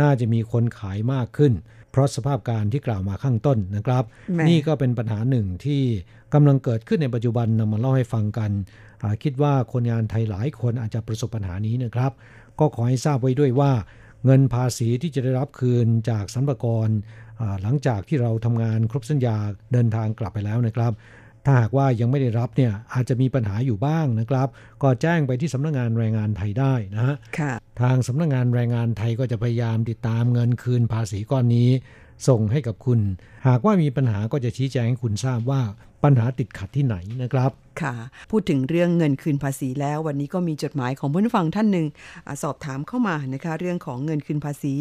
[0.00, 1.52] น่าจะมีคนขายมากขึ้น
[1.92, 5.82] เพราะสภาพการที่กล่าวมาข้างต้นนะครับแหมนี่ก็เป็นปัญหาหนึ่งที่
[6.34, 8.87] กำลังเกิดขึ้นในปัจจุบันนำมาเล่าให้ฟังกันอ่า
[9.22, 12.12] คิดว่าคนงานไทยหลายคนอาจจะประสบปัญหานี้นะครับ
[12.58, 13.72] ก็ขอให้ทราบไว้ด้วยว่า
[14.24, 16.88] เงินภาษีที่จะได้รับคืนจากสรรพากร
[17.40, 19.36] อ่าหลังจากที่เราทำงานครบสัญญา
[19.72, 20.92] เดินทางกลับไปแล้วนะครับ
[21.44, 24.48] ถ้าหากว่ายังไม่ได้รับเนี่ยอาจจะมีปัญหาอยู่บ้างนะครับ
[24.82, 31.70] ก็แจ้งไปที่สำนักงานแรงงานไทยได้นะฮะค่ะทางสำนักงานแรงงานไทยก็จะพยายามติดตามเงินคืนภาษีก้อนนี้
[32.28, 33.00] ส่งให้กับคุณ
[33.48, 35.62] หากว่ามีปัญหาก็จะชี้แจงให้คุณทราบว่า
[36.04, 37.50] ปัญหาติดขัดที่ไหนนะครับ
[37.82, 37.94] ค่ะ
[38.30, 41.86] พูดถึงเรื่องเงินคืนภาษีแล้ววันนี้ก็มีจดหมายของผู้ฟังท่านหนึ่ง
[42.26, 44.74] อสอบถามเข้ามานะคะเรื่องของเงินคืนภาษี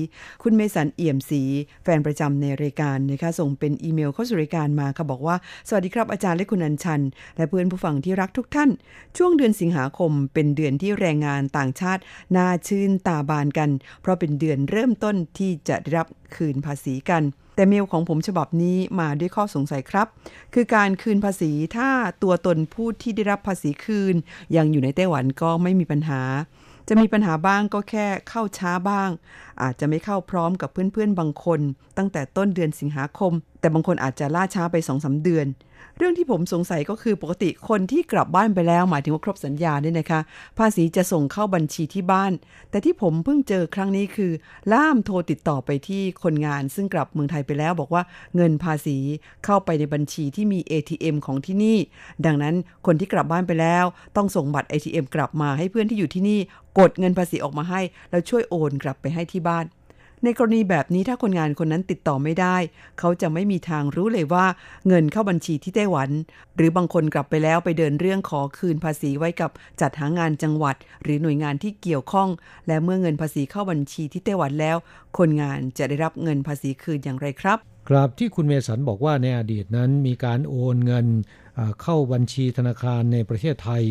[0.44, 1.42] คุณเมสันเอี่ยมศรี
[1.84, 5.36] แฟนประจำในรายการนะคะส่งเป็นอีเมลเข้าสู่รายการมาค่ะบอกว่า
[5.68, 7.02] สวัสดีครับอาจารย์และคุณอัญชัน
[7.36, 8.70] และเพื่อนผู้ฟังที่รักทุกท่าน
[9.18, 12.02] ช่วงเดือนสิงหาคม เป็นเดือนที่แรงงานต่างชาติ
[12.36, 13.70] น่าชื่นตาบานกัน
[14.02, 17.24] เพราะเป็นเดือนเริ่มต้นที่จะได้รับคืนภาษีกัน
[17.58, 20.08] แต่เมลของผมฉบับนี้มาด้วยข้อสงสัยครับ
[20.54, 21.90] คือการคืนภาษีถ้า
[22.24, 24.16] ตัวตนผู้ที่ได้รับภาษีคืน
[24.56, 26.22] ยังอยู่ในไต้หวันก็ไม่มีปัญหา
[26.88, 29.10] จะมีปัญหาบ้างก็แค่เข้าช้าบ้าง
[29.62, 31.60] อาจจะไม่เข้าพร้อมกับเพื่อนๆบางคน
[31.98, 35.48] ตั้งแต่ต้นเดือนสิงหาคมแต่บางคนอาจจะล่าช้าไปสองสาเดือน
[35.98, 40.20] เรื่องที่ผมสงสัยก็คือปกติคนที่กลับบ้านไปแล้วหมายถึงว่าครบสัญญาเนี่ยนะคะ
[40.58, 42.32] ภาษีจะส่งเข้าบัญชีที่บ้าน
[42.70, 44.32] แต่ที่ผมเพิ่งเจอครั้งนี้คือ
[44.74, 48.04] ล่ามโทรติดต่อไปที่คนงาน ซึ่งกลับเมืองไทยไปแล้วบอกว่า
[48.36, 48.98] เงินภาษี
[49.46, 51.78] เข้าไปในบัญชีที่มี ATM ของที่นี่
[52.26, 52.56] ดังนั้น
[52.86, 53.86] คนที่กลับบ้านไปแล้ว
[54.16, 56.40] ต้องส่งบัตร ATM กลับมาให้เพื่อนที่อยู่ที่นี่
[56.80, 57.82] กดเงินภาษีออกมาให้
[58.12, 59.66] แล้วช่วยโอนกลับไปให้ที่บ้าน
[60.24, 62.58] ในกรณีแบบนี้ถ้าคนงานคนนั้นติดต่อไม่ได้
[63.00, 64.46] เขาจะไม่มีทางรู้เลยว่า
[64.88, 66.10] เงินเข้าบัญชีที่ไต้หวัน
[66.56, 69.52] หรือบางคนกลับไปแล้วไปเดินเรื่องขอคืนภาษีไว้กับ
[69.82, 72.30] จัดหางานจังหวัด หรือหน่วยงานที่เกี่ยวข้อง
[72.68, 74.78] และเมื่อเงินภาษีเข้าบัญชีที่ไต้หวันแล้ว
[75.18, 77.58] คนงานจะได้รับเงินภาษีคืนอย่างไรครับ
[77.90, 81.08] ครับที่คุณเมสันบอกว่าในอดีตนั้นมีการโอนเงิน
[81.82, 83.84] เข้าบัญชีธนาคารในประเทศไทย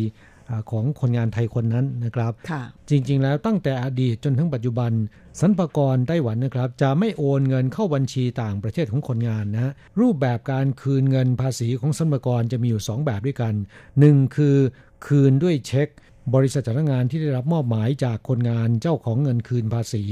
[0.71, 4.91] ของคนงานไทยคนนั้นนะครับค่ะจริง ๆ แล้วตั้งแต่อดีตจนถึงปัจจุบัน
[5.39, 13.53] สรรพากรไต้หวันนะครับ จะไม่โอนเงินเข้าบัญชีต่างประเทศของคนงานนะฮะรูปแบบการคืนเงินภาษีของสรรพากรจะมีอยู่ 2 แบบด้วยกัน
[13.95, 14.57] 1 คือ
[15.05, 15.89] คืนด้วยเช็ค
[16.35, 20.03] บริษัทจ้างงานที่ได้รับมอบหมายจากคนงานเจ้าของเงินคืนภาษี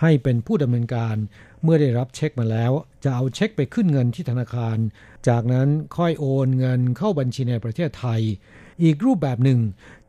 [0.00, 1.16] ให้เป็นผู้ดำเนินการ
[1.62, 2.72] เมื่อได้รับเช็คมาแล้ว
[3.04, 4.78] จะเอาเช็คไปขึ้นเงินที่ธนาคาร
[5.28, 8.22] จากนั้นค่อยโอนเงินเข้าบัญชีในประเทศไทย
[8.82, 9.60] อีกรูปแบบหนึ่ง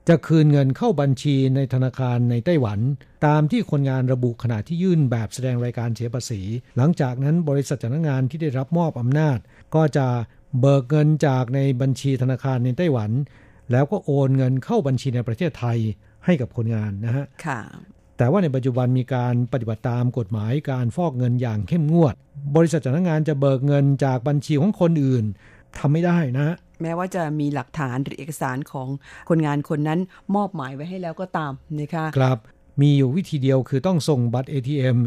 [0.09, 2.79] จะคืนเงินเข้าบัญชีในธนาคารในไต้หวัน
[3.25, 6.41] ตามที่คนงานระบุขณะที่ยื่นแบบแสดงรายการเสียภาษี
[6.77, 9.37] หลังจากนั้นบริษัทจ้างงานที่ได้รับมอบอำนาจ
[9.75, 10.07] ก็จะ
[10.59, 13.11] เบิกเงินจากในบัญชีธนาคารในไต้หวัน
[13.71, 15.77] แล้วก็โอนเงินเข้าบัญชีในประเทศไทย
[16.25, 17.59] ให้กับคนงานนะฮะค่ะ
[18.17, 22.15] แต่ว่าในปัจจุบันมีการปฏิบัติตามกฎหมายการฟอกเงินอย่างเข้มงวด
[22.55, 25.25] บริษัทจ้างงานจะเบิกเงินจากบัญชีของคนอื่น
[25.79, 28.87] ทำไม่ได้นะฮะแม้ว่าจะมีหลักฐานหรือเอกสารของ
[29.29, 29.99] คนงานคนนั้น
[30.35, 32.37] มอบหมายไว้ให้แล้วก็ตามนะคะครับ
[32.81, 34.97] มีอยู่วิธีเดียวคือต้องส่งบัตร ATM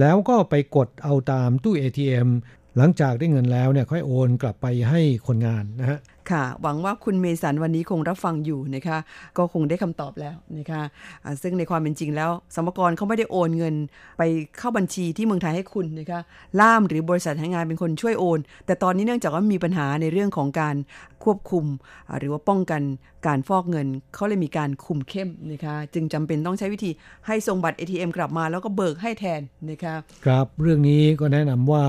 [0.00, 2.28] แล้วก็ไปกดเอาตามตู้ ATM
[2.76, 5.98] หลังจากได้เงินแล้วเนี่ยค่อยโอนกลับไปให้คนงานนะฮะ
[6.30, 8.98] ค่ะ หวังว่าคุณเมสันวันนี้คงรับฟังอยู่นะคะ
[9.36, 10.82] ก็คงได้คำตอบแล้วนะคะ
[11.24, 13.74] อ่าซึ่งในความเป็นจริงแล้ว สมกรเขาไม่ได้โอนเงิน
[14.18, 14.22] ไป
[14.58, 16.20] เข้าบัญชีที่เมืองไทยให้คุณนะคะ
[16.60, 20.76] ล่ามหรือบริษัทให้งานเป็นคนช่วยโอน แต่ตอนนี้เนื่องจากว่ามีปัญหาในเรื่องของการ
[21.24, 21.64] ควบคุม
[22.08, 22.82] อ่าหรือว่าป้องกัน
[23.26, 26.90] การฟอกเงินเขาเลยมีการคุมเข้มนะคะจึงจำเป็นต้องใช้วิธี
[27.26, 31.82] ให้ส่งบัตร ATM กลับมา แล้วก็เบิกให้แทนนะคะครับเรื่องนี้ก็แนะนำว่า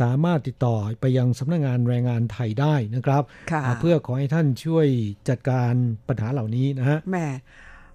[0.00, 4.86] สามารถติดต่อไปยังสำนักงานแรงงานไทยได้นะครับค่ะอ่าเพื่อขอให้ท่านช่วย
[5.28, 5.72] จัดการ
[6.08, 7.26] ปัญหาเหล่านี้นะฮะแหม่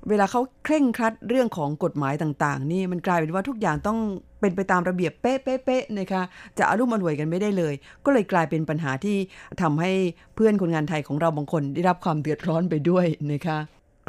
[0.09, 3.99] เวลาเขาเคร่งครัดเรื่องของกฎหมายต่าง ๆ นี่มันกลายเป็นว่าทุกอย่างต้อง
[4.39, 6.21] เป็นไปตามระเบียบเป๊ะๆๆนะคะ
[6.57, 7.73] จะอารุ่มอร่วยกันไม่ได้เลย
[8.05, 9.17] ก็เลยกลายเป็นปัญหาที่
[9.61, 9.91] ทำให้
[10.35, 13.57] เพื่อนคนงานไทยของเราบางคนได้รับความเดือดร้อนไปด้วยนะคะ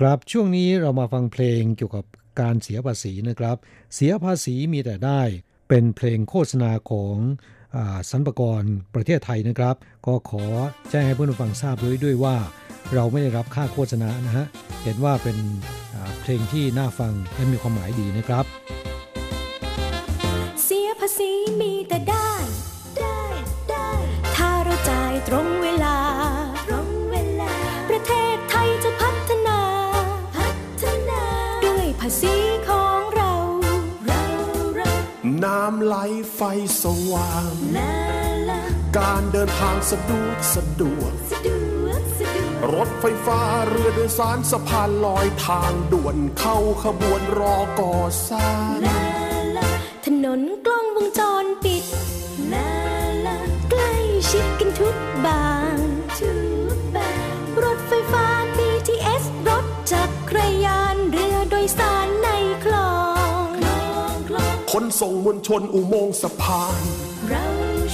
[0.01, 2.05] ครับช่วงนี้เรามาฟังเพลงเกี่ยวกับ
[2.41, 3.57] การเสียภาษีนะครับ
[3.95, 5.22] เสียภาษีมีแต่ได้
[5.68, 7.16] เป็นเพลงโฆษณาของ
[7.62, 7.62] อา
[8.11, 8.62] สรรพากร
[8.95, 10.45] ประเทศไทยนะครับ ก็ขอ
[10.91, 12.37] แจ้งให้เพื่อนฟังทราบด้วยด้วยว่า
[12.95, 14.47] เราไม่ได้รับค่าโฆษณานะฮะ
[14.83, 15.37] เห็นว่าเป็น
[16.20, 18.45] เพลงที่น่าฟังและมีความหมายดีนะครับ
[20.64, 22.31] เสียภาษีมีแต่ได้
[22.99, 23.23] ได้
[35.45, 35.97] น้ำไหล
[36.34, 36.40] ไฟ
[36.82, 37.95] สว่างลา
[38.51, 38.62] ลา
[38.99, 41.49] การเดินทางสะดวกสะดวกสะด
[41.84, 47.99] วกสะดวก รถไฟฟ้าเรือโดยสารสะพานลอยทางด่วนเข้าขบวนรอก่อ
[48.30, 49.03] สร้างลา
[49.57, 49.70] ลา
[50.07, 51.84] ถนนกล้องวงจรปิด
[52.53, 52.70] ลา
[53.26, 53.38] ลา
[53.70, 53.95] ใกล้
[54.30, 55.76] ชิดกันทุกบาง
[56.18, 56.32] ทุ
[56.76, 58.26] กบางรถไฟฟ้า
[58.57, 62.12] BTS รถจักรยานเรือโดยสาร
[65.01, 66.82] ส่งมวลชนอุโมงค์สะพาน
[67.28, 67.47] เรา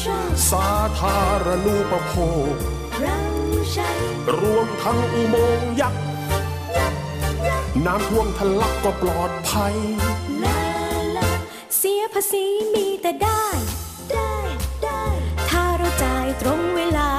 [0.04, 0.68] ชอบสา
[1.00, 2.14] ธารณูปโภ
[2.52, 2.54] ค
[3.02, 3.18] เรา
[3.72, 3.90] ใช้
[4.40, 6.02] รวมทั้งอุโมงค์ยักษ์
[7.86, 9.74] น้ำท่วมทะลักก็ปลอดภัย
[10.44, 10.62] ลา
[11.16, 11.30] ลา
[11.78, 12.44] เสียภาษี
[12.74, 13.44] มีแต่ได้
[14.12, 14.32] ได้
[14.82, 15.02] ได้
[15.50, 17.10] ถ้าเราจ่ายตรงเวลา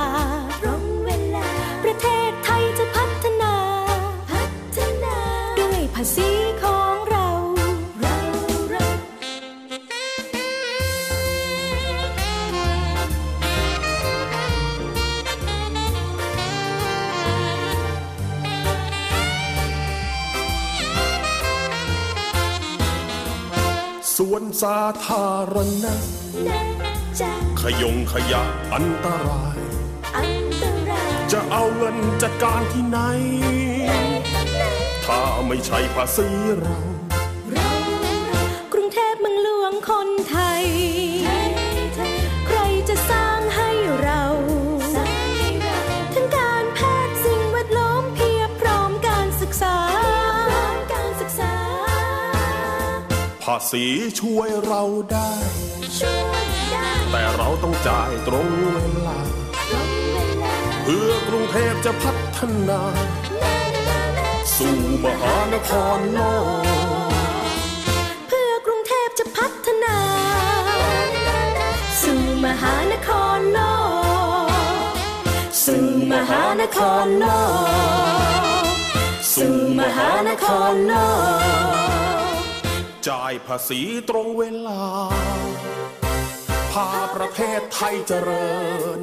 [24.31, 25.95] วนสาธารณะ
[26.47, 26.61] นะ
[27.19, 29.57] จะขยงขยะอันตราย
[30.17, 32.97] อันตราย จะเอาเงินจัดการที่ไหน
[35.05, 36.27] ถ้าไม่ใช่ภาษี
[36.59, 36.77] เรา
[37.51, 37.71] เรา
[38.29, 53.85] เรากรุงเทพเมืองหลวงคนไทยาษี
[54.19, 55.31] ช่วยเราได้
[55.99, 58.77] ช่วยได้ แต่เราต้องจ่ายตรงเว
[59.07, 59.19] ลา
[59.71, 62.39] ตรงเวลา เพื่อกรุงเทพจะพัฒ
[62.69, 62.81] นา
[64.55, 66.19] สู่มหานครโล
[67.11, 67.13] ก
[68.27, 69.97] เพื่อกรุงเทพจะพัฒนา
[72.01, 73.59] สู่มหานครโล
[74.91, 74.93] ก
[75.65, 77.25] สู่มหานครโล
[78.63, 78.65] ก
[79.33, 80.93] สู่มหานครโล
[82.27, 82.28] ก
[83.09, 84.81] จ่ายภาษีตรงเวลา
[86.71, 88.49] พาประเทศไทยเจริ
[88.97, 88.99] ญ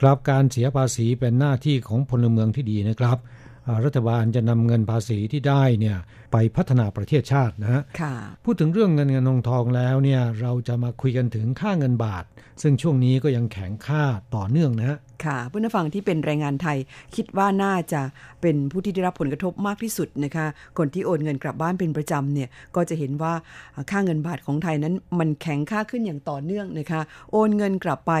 [0.00, 3.18] ครับการเสียภาษีเป็นหน้าที่ของพลเมืองที่ดีนะครับ
[3.66, 5.96] อ่ารัฐบาลจะนำเงินภาษีที่ได้เนี่ย
[6.32, 8.14] ไปพัฒนาประเทศชาตินะฮะค่ะ
[8.44, 12.24] พูดถึงเรื่องเงินเงินทองทองแล้วเนี่ยเราจะมาคุยกันถึงค่าเงินบาท
[12.62, 14.04] ซึ่งช่วงนี้ก็ยังแข็งค่า
[14.36, 16.78] ต่อเนื่องนะฮะ ค่ะผู้นฟังที่เป็นแรงงานไทย
[17.16, 18.00] คิดว่าน่าจะ
[18.40, 20.46] เป็นผู้ที่ได้รับผลกระทบมากที่สุดนะคะ
[20.78, 23.32] คนที่โอนเงินกลับบ้านเป็นประจำเนี่ยก็จะเห็นว่า
[23.90, 27.00] ค่าเงินบาทของไทยนั้นมันแข็งค่าขึ้นอย่างต่อเนื่องนะคะ
[27.32, 28.12] โอนเงินกลับไป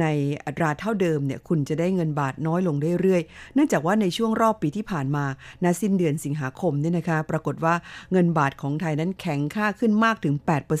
[0.00, 0.04] ใน
[0.44, 5.24] อัตราเท่าเดิมเนี่ยคุณจะได้เงินบาทน้อยลงเรื่อยๆเนื่องจากว่าในช่วงรอบปีที่ผ่านมา
[5.64, 7.74] ณสิ้นเดือนสิงหาคมเนี่ยนะคะ ปรากฏว่า
[8.12, 10.34] เงินบาทของไทยนั้นแข็งค่าขึ้นมากถึง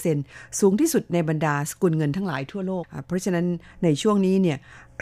[0.06, 3.46] 8%สูงที่สุดในบรรดาสกุลเงินทั้งหลายทั่วโลก เพราะฉะนั้น
[3.84, 4.58] ในช่วงนี้เนี่ย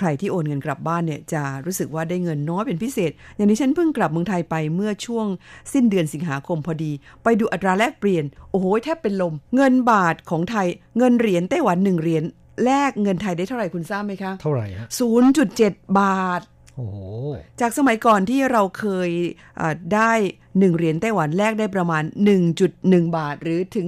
[0.07, 5.27] รที่โอนเงินกลับบ้านเนี่ยจะรู้สึกว่าได้เงินน้อยเป็นพิเศษ อย่างนี้ฉันเพิ่งกลับเมืองไทยไปเมื่อช่วง
[5.73, 6.93] สิ้นเดือนสิงหาคมพอดี
[7.23, 10.67] ไปดูอัตราแลกเปลี่ยน โอ้โหแทบเป็นลม เงินบาทของไทย
[10.99, 12.25] เงินเหรียญไต้หวันหนึ่งเหรียญ
[12.65, 14.87] แลกเงินไทยได้เท่าไหร่คุณทราบไหมคะ เท่าไหร่ฮะ
[15.43, 16.62] 0.7บาทโอ้โห
[17.61, 19.11] จากสมัยก่อนที่เราเคย
[19.61, 20.13] อ่าได้
[20.53, 22.05] 1เหรียญไต้หวันแลกได้ประมาณ
[22.61, 23.87] 1.1 บาท หรือถึง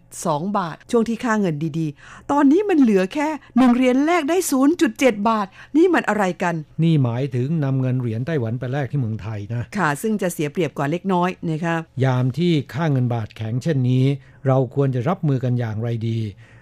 [0.00, 4.36] 1.2 บาท ช่วงที่ค่าเงินดีๆ ตอนนี้มันเหลือแค่1เหรียญแลกได้
[4.82, 14.04] 0.7 บาท นี่มันอะไรกัน นี่หมายถึงนำเงินเหรียญไต้หวันไปแลกที่เมืองไทยนะ ค่ะ ซึ่งจะเสียเปรียบกว่าเล็กน้อยนะคะยามที่ค่าเงินบาทแข็งเช่นนี้
[14.46, 16.18] เราควรจะรับมือกันอย่างไรดี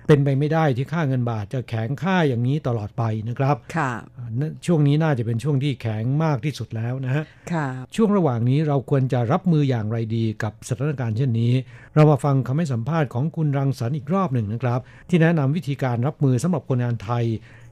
[0.08, 11.52] เป็นไปไม่ได้ที่ค่าเงินบาทจะแข็งค่าอย่างนี้ตลอดไปนะครับ ค่ะอ่านะช่วงนี้น่าจะเป็นช่วงที่แข็งมากที่สุดแล้วนะฮะ ค่ะ ช่วงระหว่างนี้เราควรจะรับมืออย่างไรดีกับสถานการณ์เช่นนี้
[11.94, 17.24] เรามาฟังคำให้สัมภาษณ์ของคุณรังสรรค์อีกรอบหนึ่งนะครับ ที่แนะนำวิธีการรับมือสำหรับคนงานไทย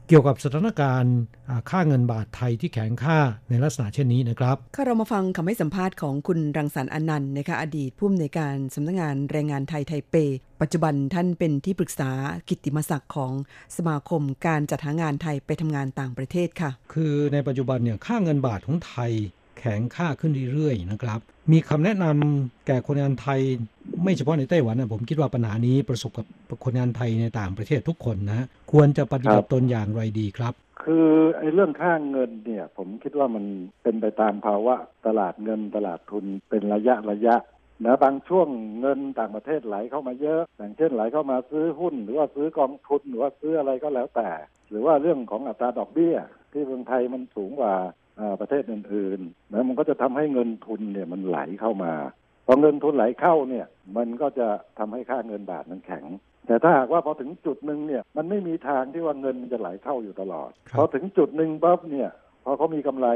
[0.09, 1.17] เกี่ยวกับสถานการณ์
[1.49, 10.15] อ่าค่าเงินบาทไทยที่แข็งค่าในลักษณะเช่นนี้นะครับค่ะเรามาฟังคำให้สัมภาษณ์ของคุณรังสรรค์อนันต์นะคะอดีตผู้อำนวยการสำนักงานแรงงานไทยไทเป
[10.61, 12.11] ปัจจุบันท่านเป็นที่ปรึกษา
[12.49, 13.33] กิตติมศักดิ์ของ
[13.77, 19.13] สมาคมการจัดหางานไทยไปทำงานต่างประเทศค่ะ คือในปัจจุบันเนี่ยค่าเงินบาทของไทย
[19.59, 21.21] แข็งค่าขึ้นเรื่อยๆนะครับ
[21.53, 23.41] มีคำแนะนำแก่คนงานไทย
[24.03, 33.45] ไม่เฉพาะในไต้หวันนะผมคิดว่าปัญหานี้ประสบกับคนงานไทยในต่างประเทศทุกคนนะควรจะปฏิบัติตนอย่างไรดีครับ คือไอ้เรื่องค่าเงินเนี่ย ผมคิดว่ามัน
[33.83, 34.75] เป็นไปตามภาวะ
[35.07, 37.37] ตลาดเงินตลาดทุนเป็นระยะระยะ
[37.85, 38.49] นะบางช่วง
[38.81, 44.31] เงินต่างประเทศไหลเข้ามาเยอะ อย่างเช่นไหลเข้ามาซื้อหุ้น หรือว่าซื้อกองทุนหรือว่าซื้ออะไรก็แล้วแต่
[44.71, 46.17] หรือว่าเรื่องของอัตราดอกเบี้ย
[46.53, 47.75] ที่เมืองไทยมันสูงกว่า
[48.41, 51.93] ประเทศอื่นๆนะมันก็จะทำให้เงินทุนเนี่ยมันไหลเข้ามา
[52.47, 54.49] พอเงินทุนไหลเข้าเนี่ย มันก็จะ
[54.79, 56.05] ทำให้ค่าเงินบาทมันแข็ง
[56.47, 62.11] แต่ถ้าหากว่าพอถึงจุดหนึ่งเนี่ย มันไม่มีทางที่ว่าเงินมันจะไหลเข้าอยู่ตลอด พอถึงจุดหนึ่งปั๊บเนี่ย
[62.45, 63.09] พอเขามีกำไร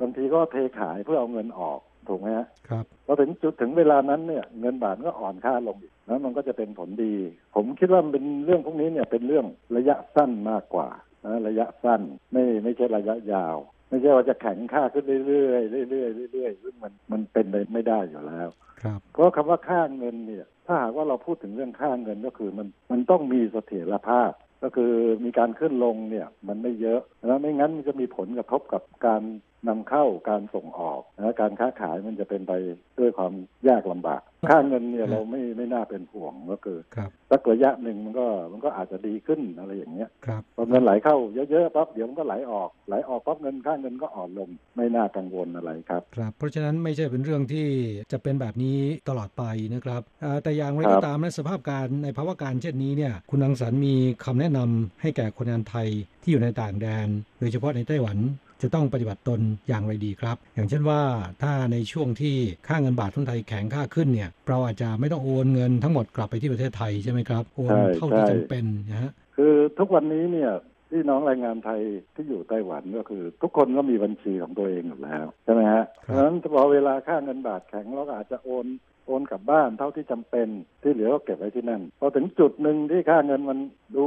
[0.00, 7.14] บางทีก็เทขายเพื่อเอาเงินออกถูกไหมฮะครับพอถึงจุดถึงเวลานั้นเนี่ย เงินบาทก็อ่อนค่าลงอีกแล้วมันก็จะเป็นผลดี
[7.54, 9.46] ผมคิดว่ามันเป็นเรื่องพวกนี้เนี่ยเป็นเรื่อง
[9.76, 10.88] ระยะสั้นมากกว่า
[11.26, 12.00] นะระยะสั้น
[12.32, 13.56] ไม่ไม่ใช่ระยะยาว
[13.88, 18.48] ไม่ใช่ว่าจะแข็งค่าขึ้นเรื่อยๆเรื่อยๆเรื่อยๆซึ่งมันมันเป็นไปไม่ได้อยู่แล้ว
[18.82, 24.32] ครับเพราะคำว่าค่าเงินเนี่ย ถ้าหากว่าเราพูดถึงเรื่องค่าเงินก็คือมันมันต้องมีเสถียรภาพ
[24.62, 24.92] ก็คือ
[25.24, 29.22] มีการขึ้นลงเนี่ย มันไม่เยอะแล้วไม่งั้นมันจะมีผลกระทบกับการ
[29.68, 32.52] นำเข้าการส่งออกนะการค้าขายมันจะเป็นไป
[32.98, 33.32] ด้วยความ
[33.68, 41.16] ยากลำบาก ค่าเงินเนี่ยเราไม่ไม่น่าเป็นห่วงก็คือครับสักระยะหนึ่งมันก็มันก็อาจจะดีขึ้นอะไรอย่างเงี้ยครับพอเงินไหลเข้า
[41.50, 47.66] เยอะๆปั๊บเดี๋ยวมันก็ไหลออกไหลออกปั๊บเงินค่าเงินก็อ่อนลงไม่น่ากังวลอะไรครับครับ เพราะฉะนั้นไม่ใช่เป็นเรื่องที่
[48.12, 49.44] จะเป็นแบบนี้ตลอดไป
[49.74, 53.94] นะครับอ่าแต่อย่างไรครัก็บตามในสภาพการในภาวะการเช่นนี้เนี่ยคุณรังสรรค์มี
[54.24, 55.88] คำแนะนำให้แก่คนงานไทย
[56.22, 57.08] ที่อยู่ในต่างแดน
[57.38, 58.18] โดยเฉพาะในไต้หวัน
[58.62, 61.00] จะต้องปฏิบัติตนอย่างไรดีครับ อย่างเช่นว่า
[61.42, 62.34] ถ้าในช่วงที่
[62.68, 70.50] ค่าเงินบาททุนไทยแข็งค่าขึ้นเนี่ยเราอาจจะไม่ต้องโอนเงินทั้งหมดกลับไปที่ประเทศไทยใช่ไหมครับโอนใช่เท่าที่ใช่จำเป็นนะฮะคือทุกวันนี้เนี่ย
[70.90, 71.80] พี่น้องแรงงานไทย
[72.14, 78.66] ที่อยู่ไต้หวันก็คือ ทุกคนก็มีบัญชีของตัวเองอยู่แล้วใช่ไหมฮะเพราะฉะนั้นพอเวลาค่าเงินบาทแข็งเราก็อาจจะโอน
[79.06, 80.48] โอนกลับบ้านเท่าที่จำเป็น
[80.82, 83.58] ที่เหลือก็เก็บไว้ที่นั่นพอถึงจุดหนึ่งที่ค่าเงินมัน
[83.96, 84.06] ดู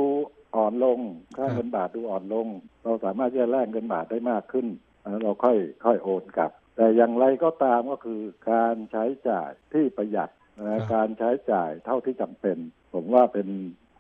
[0.55, 0.99] อ่อนลง
[1.37, 2.47] ค่าเงินบาทดูอ่อนลง
[2.83, 4.67] เราสามารถที่จะแลกเงินบาทได้มากขึ้น
[5.01, 8.21] แล้วเราค่อยค่อยโอนกลับ แต่อย่างไรก็ตามก็คือ
[8.51, 10.29] การใช้จ่ายที่ประหยัด
[10.61, 12.57] นะการใช้จ่ายเท่าที่จำเป็น
[12.93, 13.47] ผมว่าเป็น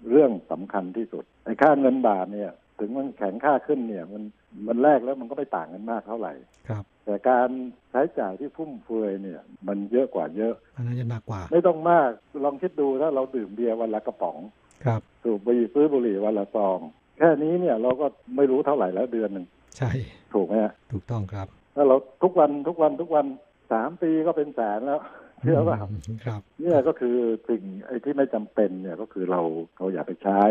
[0.09, 4.23] เรื่องสำคัญที่สุดไอ้ค่าเงินบาทเนี่ย ถึงมันแข็งค่าขึ้นเนี่ย มัน
[4.67, 6.33] มันแลกแล้วมันก็ไม่ต่างกันมากเท่าไหร่
[6.69, 7.49] ครับแต่การ
[7.91, 12.09] ใช้จ่ายที่ฟุ่มเฟือยเนี่ย มันเยอะกว่าเยอะอันนั้นจะหนักกว่า ไม่ต้องมาก
[12.43, 14.37] ลองคิดดูถ้าเราดื่มเบียร์วันละกระป๋อง
[14.85, 16.79] ครับสูบบุหรี่ซื้อบุหรี่วันละซอง
[17.17, 18.05] แค่นี้เนี่ยเราก็
[18.35, 19.45] ไม่รู้เท่าไหร่แล้วเดือนหนึ่ง
[19.77, 19.91] ใช่
[20.33, 23.25] ถูกไหมฮะถูกต้องครับ ถ้าเราทุกวันทุกวันทุกวัน
[23.71, 25.01] สามปีก็เป็นแสนแล้ว
[25.41, 27.15] เชื่อป่ะครับเนี่ยก็คือ
[27.49, 29.41] สิ่งไอ้ที่ไม่จำเป็นเนี่ยก็คือเรา
[29.77, 30.41] เราอย่าไปใช้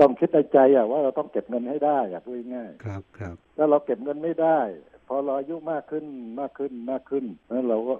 [0.00, 4.60] ต้องคิดในใจอะว่าเราต้องเก็บเงินให้ได้อะพูดง่ายครับครับถ้าเราเก็บเงินไม่ได้
[5.08, 6.04] พอเราอายุมากขึ้น
[6.40, 7.94] มากขึ้นมากขึ้นนั้นเราก็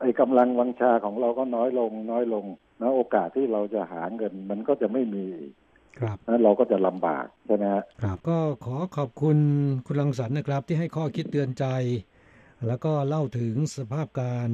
[0.00, 2.44] ไอ้กำลังวังชาของเราก็น้อยลงน้อยลง
[2.82, 5.52] นะโอกาสที่เราจะหาเงินมันก็จะไม่มีอีก
[5.98, 9.38] ครับนั้นเราก็จะลำบากใช่ไหมฮะครับก็ขอขอบคุณ
[9.86, 11.64] คุณรังสรรค์นะครับ ที่ให้ข้อคิดเตือนใจ
[12.66, 14.48] แล้วก็เล่าถึงสภาพการ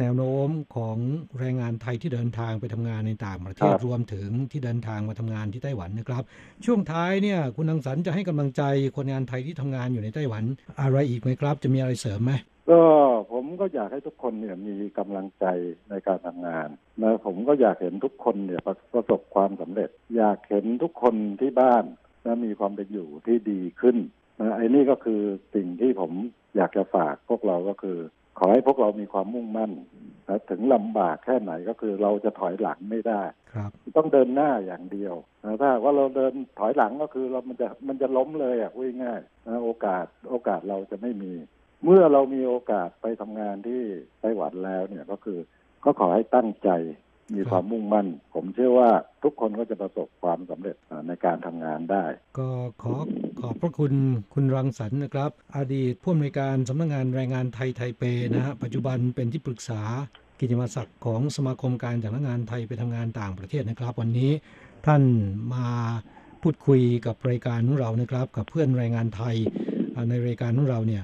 [0.00, 0.96] แนวโน้มของ
[1.38, 6.22] แรงงานไทยที่เดินทางไปทำงานในต่างประเทศครับรวมถึงที่เดินทางมาทำงานที่ไต้หวันนะครับ
[6.64, 8.62] ช่วงท้ายเนี่ยคุณรังสรรค์จะให้กำลังใจ
[8.96, 10.44] คนงานไทยที่ทำงานอยู่ในไต้หวัน
[10.80, 12.32] อะไรอีกไหมครับ จะมีอะไรเสริมไหม
[12.70, 12.82] ก็
[13.32, 15.46] ผมก็อยากให้ทุกคนเนี่ยมีกำลังใจ
[15.90, 16.68] ในการทำงาน
[17.02, 21.84] นะผมก็อยากเห็นทุกคนเนี่ยประประสบความสำเร็จ อยากเห็นทุกคนที่บ้าน
[22.26, 23.96] นะมีความเป็นอยู่ที่ดีขึ้น
[24.40, 25.20] นะไอ้นี่ก็คือ
[25.54, 26.12] สิ่งที่ผม
[26.56, 27.98] อยากจะฝากพวกเราก็คือ
[28.38, 29.72] ขอให้พวกเรามีความมุ่งมั่น
[30.28, 35.14] นะถึงลำบากแค่ไหนก็คือเราจะถอยหลังไม่ได้ครับต้องเดินหน้าอย่างเดียว
[35.44, 41.32] นะถ้าหากว่าเราเดินถอยหลังก็คือเรามันจะมันจะล้มเลยอะพูดง่ายๆนะโอกาสโอกาสเราจะไม่มี
[41.84, 43.82] เมื่อเรามีโอกาสไปทำงานที่
[44.20, 45.38] ไต้หวันแล้วเนี่ยก็คือ
[45.84, 46.70] ก็ขอให้ตั้งใจ
[47.36, 48.90] มีความมุ่งมั่น ผมเชื่อว่า
[49.22, 52.04] ทุกคนก็จะประสบความสำเร็จอ่าในการทำงานได้
[52.38, 52.48] ก็
[52.82, 52.94] ขอ
[53.40, 53.92] ขอบพระคุณ
[54.34, 58.02] คุณรังสรรค์นะครับ อดีตผู้อำนวยการสำนักงานแรงงานไทยไทเป
[58.34, 59.82] นะฮะปัจจุบันเป็นที่ปรึกษา
[60.40, 64.30] กิจมศักดิ์ของสมาคมการจัดงานไทยไปทำงานต่างประเทศนะครับ วันนี้
[64.86, 65.02] ท่าน
[65.54, 65.66] มา
[66.42, 69.36] พูดคุยกับรายการของเรานะครับ กับเพื่อนแรงงานไทย
[69.94, 71.02] อ่าในรายการของเราเนี่ย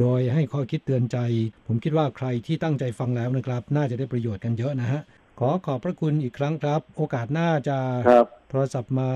[0.00, 1.18] โดยให้ข้อคิดเตือนใจ
[1.66, 5.00] ผมคิดว่าใครที่ตั้งใจฟังแล้วนะครับ น่าจะได้ประโยชน์กันเยอะนะฮะ
[5.40, 7.78] ขอขอบพระคุณอีกครั้งครับ โอกาสหน้าจะ
[8.08, 9.10] ครับโทรศัพท์มา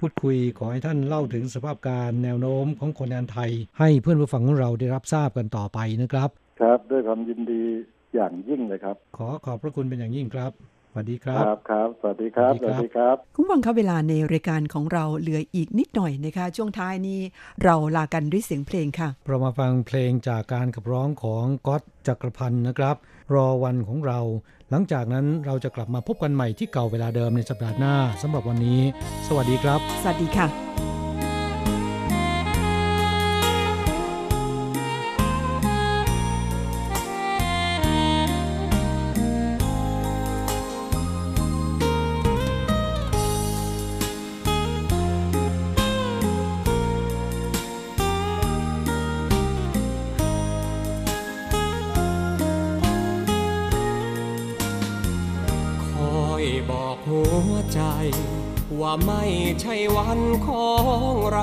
[0.00, 7.62] พูดคุยขอให้ท่านเล่าถึงสภาพการแนวโน้มของคนงานไทย ให้เพื่อนผู้ฟังของเราได้รับทราบกันต่อไปนะครับ ครับด้วยความยินดี
[8.14, 10.52] อย่างยิ่งเลยครับ ขอขอบพระคุณเป็นอย่างยิ่งครับ
[10.92, 17.20] สวัสดีครับครับครับ สวัสดีครับสสวัวัสสดีดีคครัรับบคุณผู้ฟังคะเวลาในรายการของเราเหลืออีกนิดหน่อยนะคะ ช่วงท้ายนี้
[17.64, 22.96] เราลากันด้วยเสียงเพลงค่ะ เรามาฟังเพลงจากการขับร้องของก๊อตจักรพันธ์นะครับ
[23.34, 24.20] รอวันของเรา
[24.70, 28.80] หลังจากนั้นเราจะกลับมาพบกันใหม่ที่เก่าเวลาเดิมในสัปดาห์หน้าสำหรับวันนี้
[29.28, 30.46] สวัสดีครับ สวัสดีค่ะ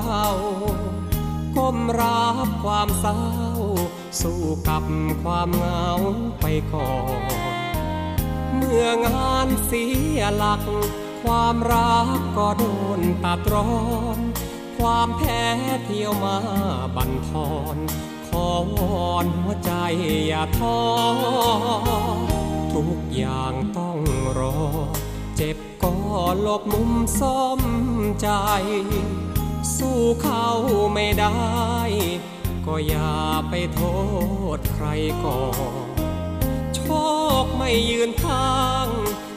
[0.06, 0.26] เรา
[1.56, 3.20] ก้มรับความเศร้า
[4.20, 4.84] สู้กับ
[5.22, 5.90] ความเหงา
[6.40, 6.94] ไปก่อ
[7.52, 7.56] น
[8.54, 9.84] เมื่องานเสี
[10.16, 10.62] ยหลัก
[11.22, 12.64] ความรักก็โด
[12.98, 13.72] นตัดร้อ
[14.16, 14.18] น
[14.78, 15.42] ความแพ้
[15.84, 16.38] เที่ยวมา
[16.96, 17.76] บั่นทอน
[18.28, 18.76] ขอว
[19.08, 19.72] อนหัวใจ
[20.28, 20.78] อย่าท้อ
[22.74, 23.98] ทุกอย่างต้อง
[24.38, 24.58] รอ
[25.36, 25.92] เจ็บก็
[26.42, 27.60] หลบมุมซ่อม
[28.20, 28.28] ใจ
[29.76, 30.46] สู้เขา
[30.94, 31.38] ไม่ได้
[32.66, 33.14] ก็อย่า
[33.48, 33.82] ไปโท
[34.56, 34.86] ษใคร
[35.24, 35.42] ก่อ
[35.86, 35.88] น
[36.74, 36.80] โช
[37.42, 38.86] คไม่ยืนทาง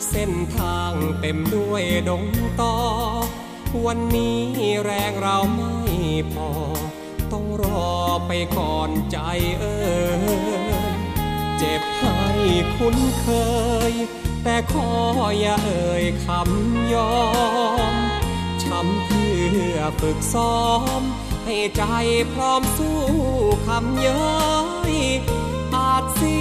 [0.09, 2.23] เส้นทางเต็มด้วยดง
[2.61, 2.75] ตอ
[3.85, 4.39] วันนี้
[4.83, 5.75] แรงเราไม่
[6.33, 6.49] พอ
[7.31, 7.91] ต้องรอ
[8.27, 9.17] ไปก่อนใจ
[9.59, 9.79] เอ่
[10.21, 10.23] ย
[11.57, 12.19] เจ็บให้
[12.75, 13.27] คุ้นเค
[13.91, 13.93] ย
[14.43, 14.89] แต่ขอ
[15.39, 17.11] อย่าเอ่ยคำยอ
[17.93, 19.31] มำเพื่
[19.75, 20.59] อฝึกซ้อ
[20.99, 21.01] ม
[21.45, 21.83] ให้ใจ
[22.33, 22.99] พร้อมสู้
[23.67, 24.21] คำเย้
[24.93, 24.95] ย
[25.75, 26.37] อาจเสี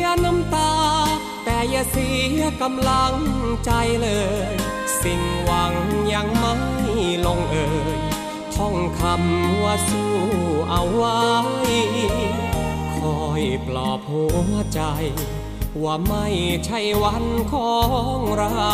[0.00, 0.72] ยน้ำตา
[1.44, 3.14] แต่อย่าเสียกำลัง
[3.64, 3.70] ใจ
[4.02, 4.08] เล
[4.50, 4.54] ย
[5.02, 5.74] สิ่งหวัง
[6.14, 6.54] ยังไม่
[7.26, 8.00] ลงเอ่ย
[8.56, 10.12] ท่องคำว่าสู้
[10.70, 11.20] เอาไว้
[12.96, 14.82] คอยปลอบหัวใจ
[15.82, 16.26] ว่าไม่
[16.66, 17.74] ใช่วันขอ
[18.16, 18.72] งเรา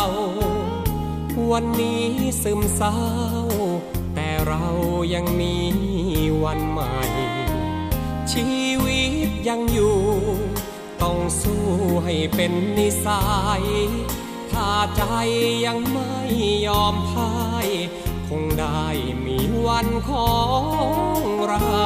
[1.51, 2.07] วันนี้
[2.43, 2.97] ซึมเศร้า
[4.15, 4.65] แต่เรา
[5.13, 5.55] ยังมี
[6.43, 6.93] วันใหม่
[8.31, 8.49] ชี
[8.85, 9.97] วิตยังอยู่
[11.01, 11.63] ต้องสู้
[12.03, 13.23] ให้เป็นนิสั
[13.61, 13.63] ย
[14.51, 15.03] ถ้าใจ
[15.65, 16.11] ยังไม่
[16.67, 17.33] ยอมพ่า
[17.65, 17.67] ย
[18.27, 18.85] คงได้
[19.25, 20.63] มีวันของ
[21.47, 21.85] เรา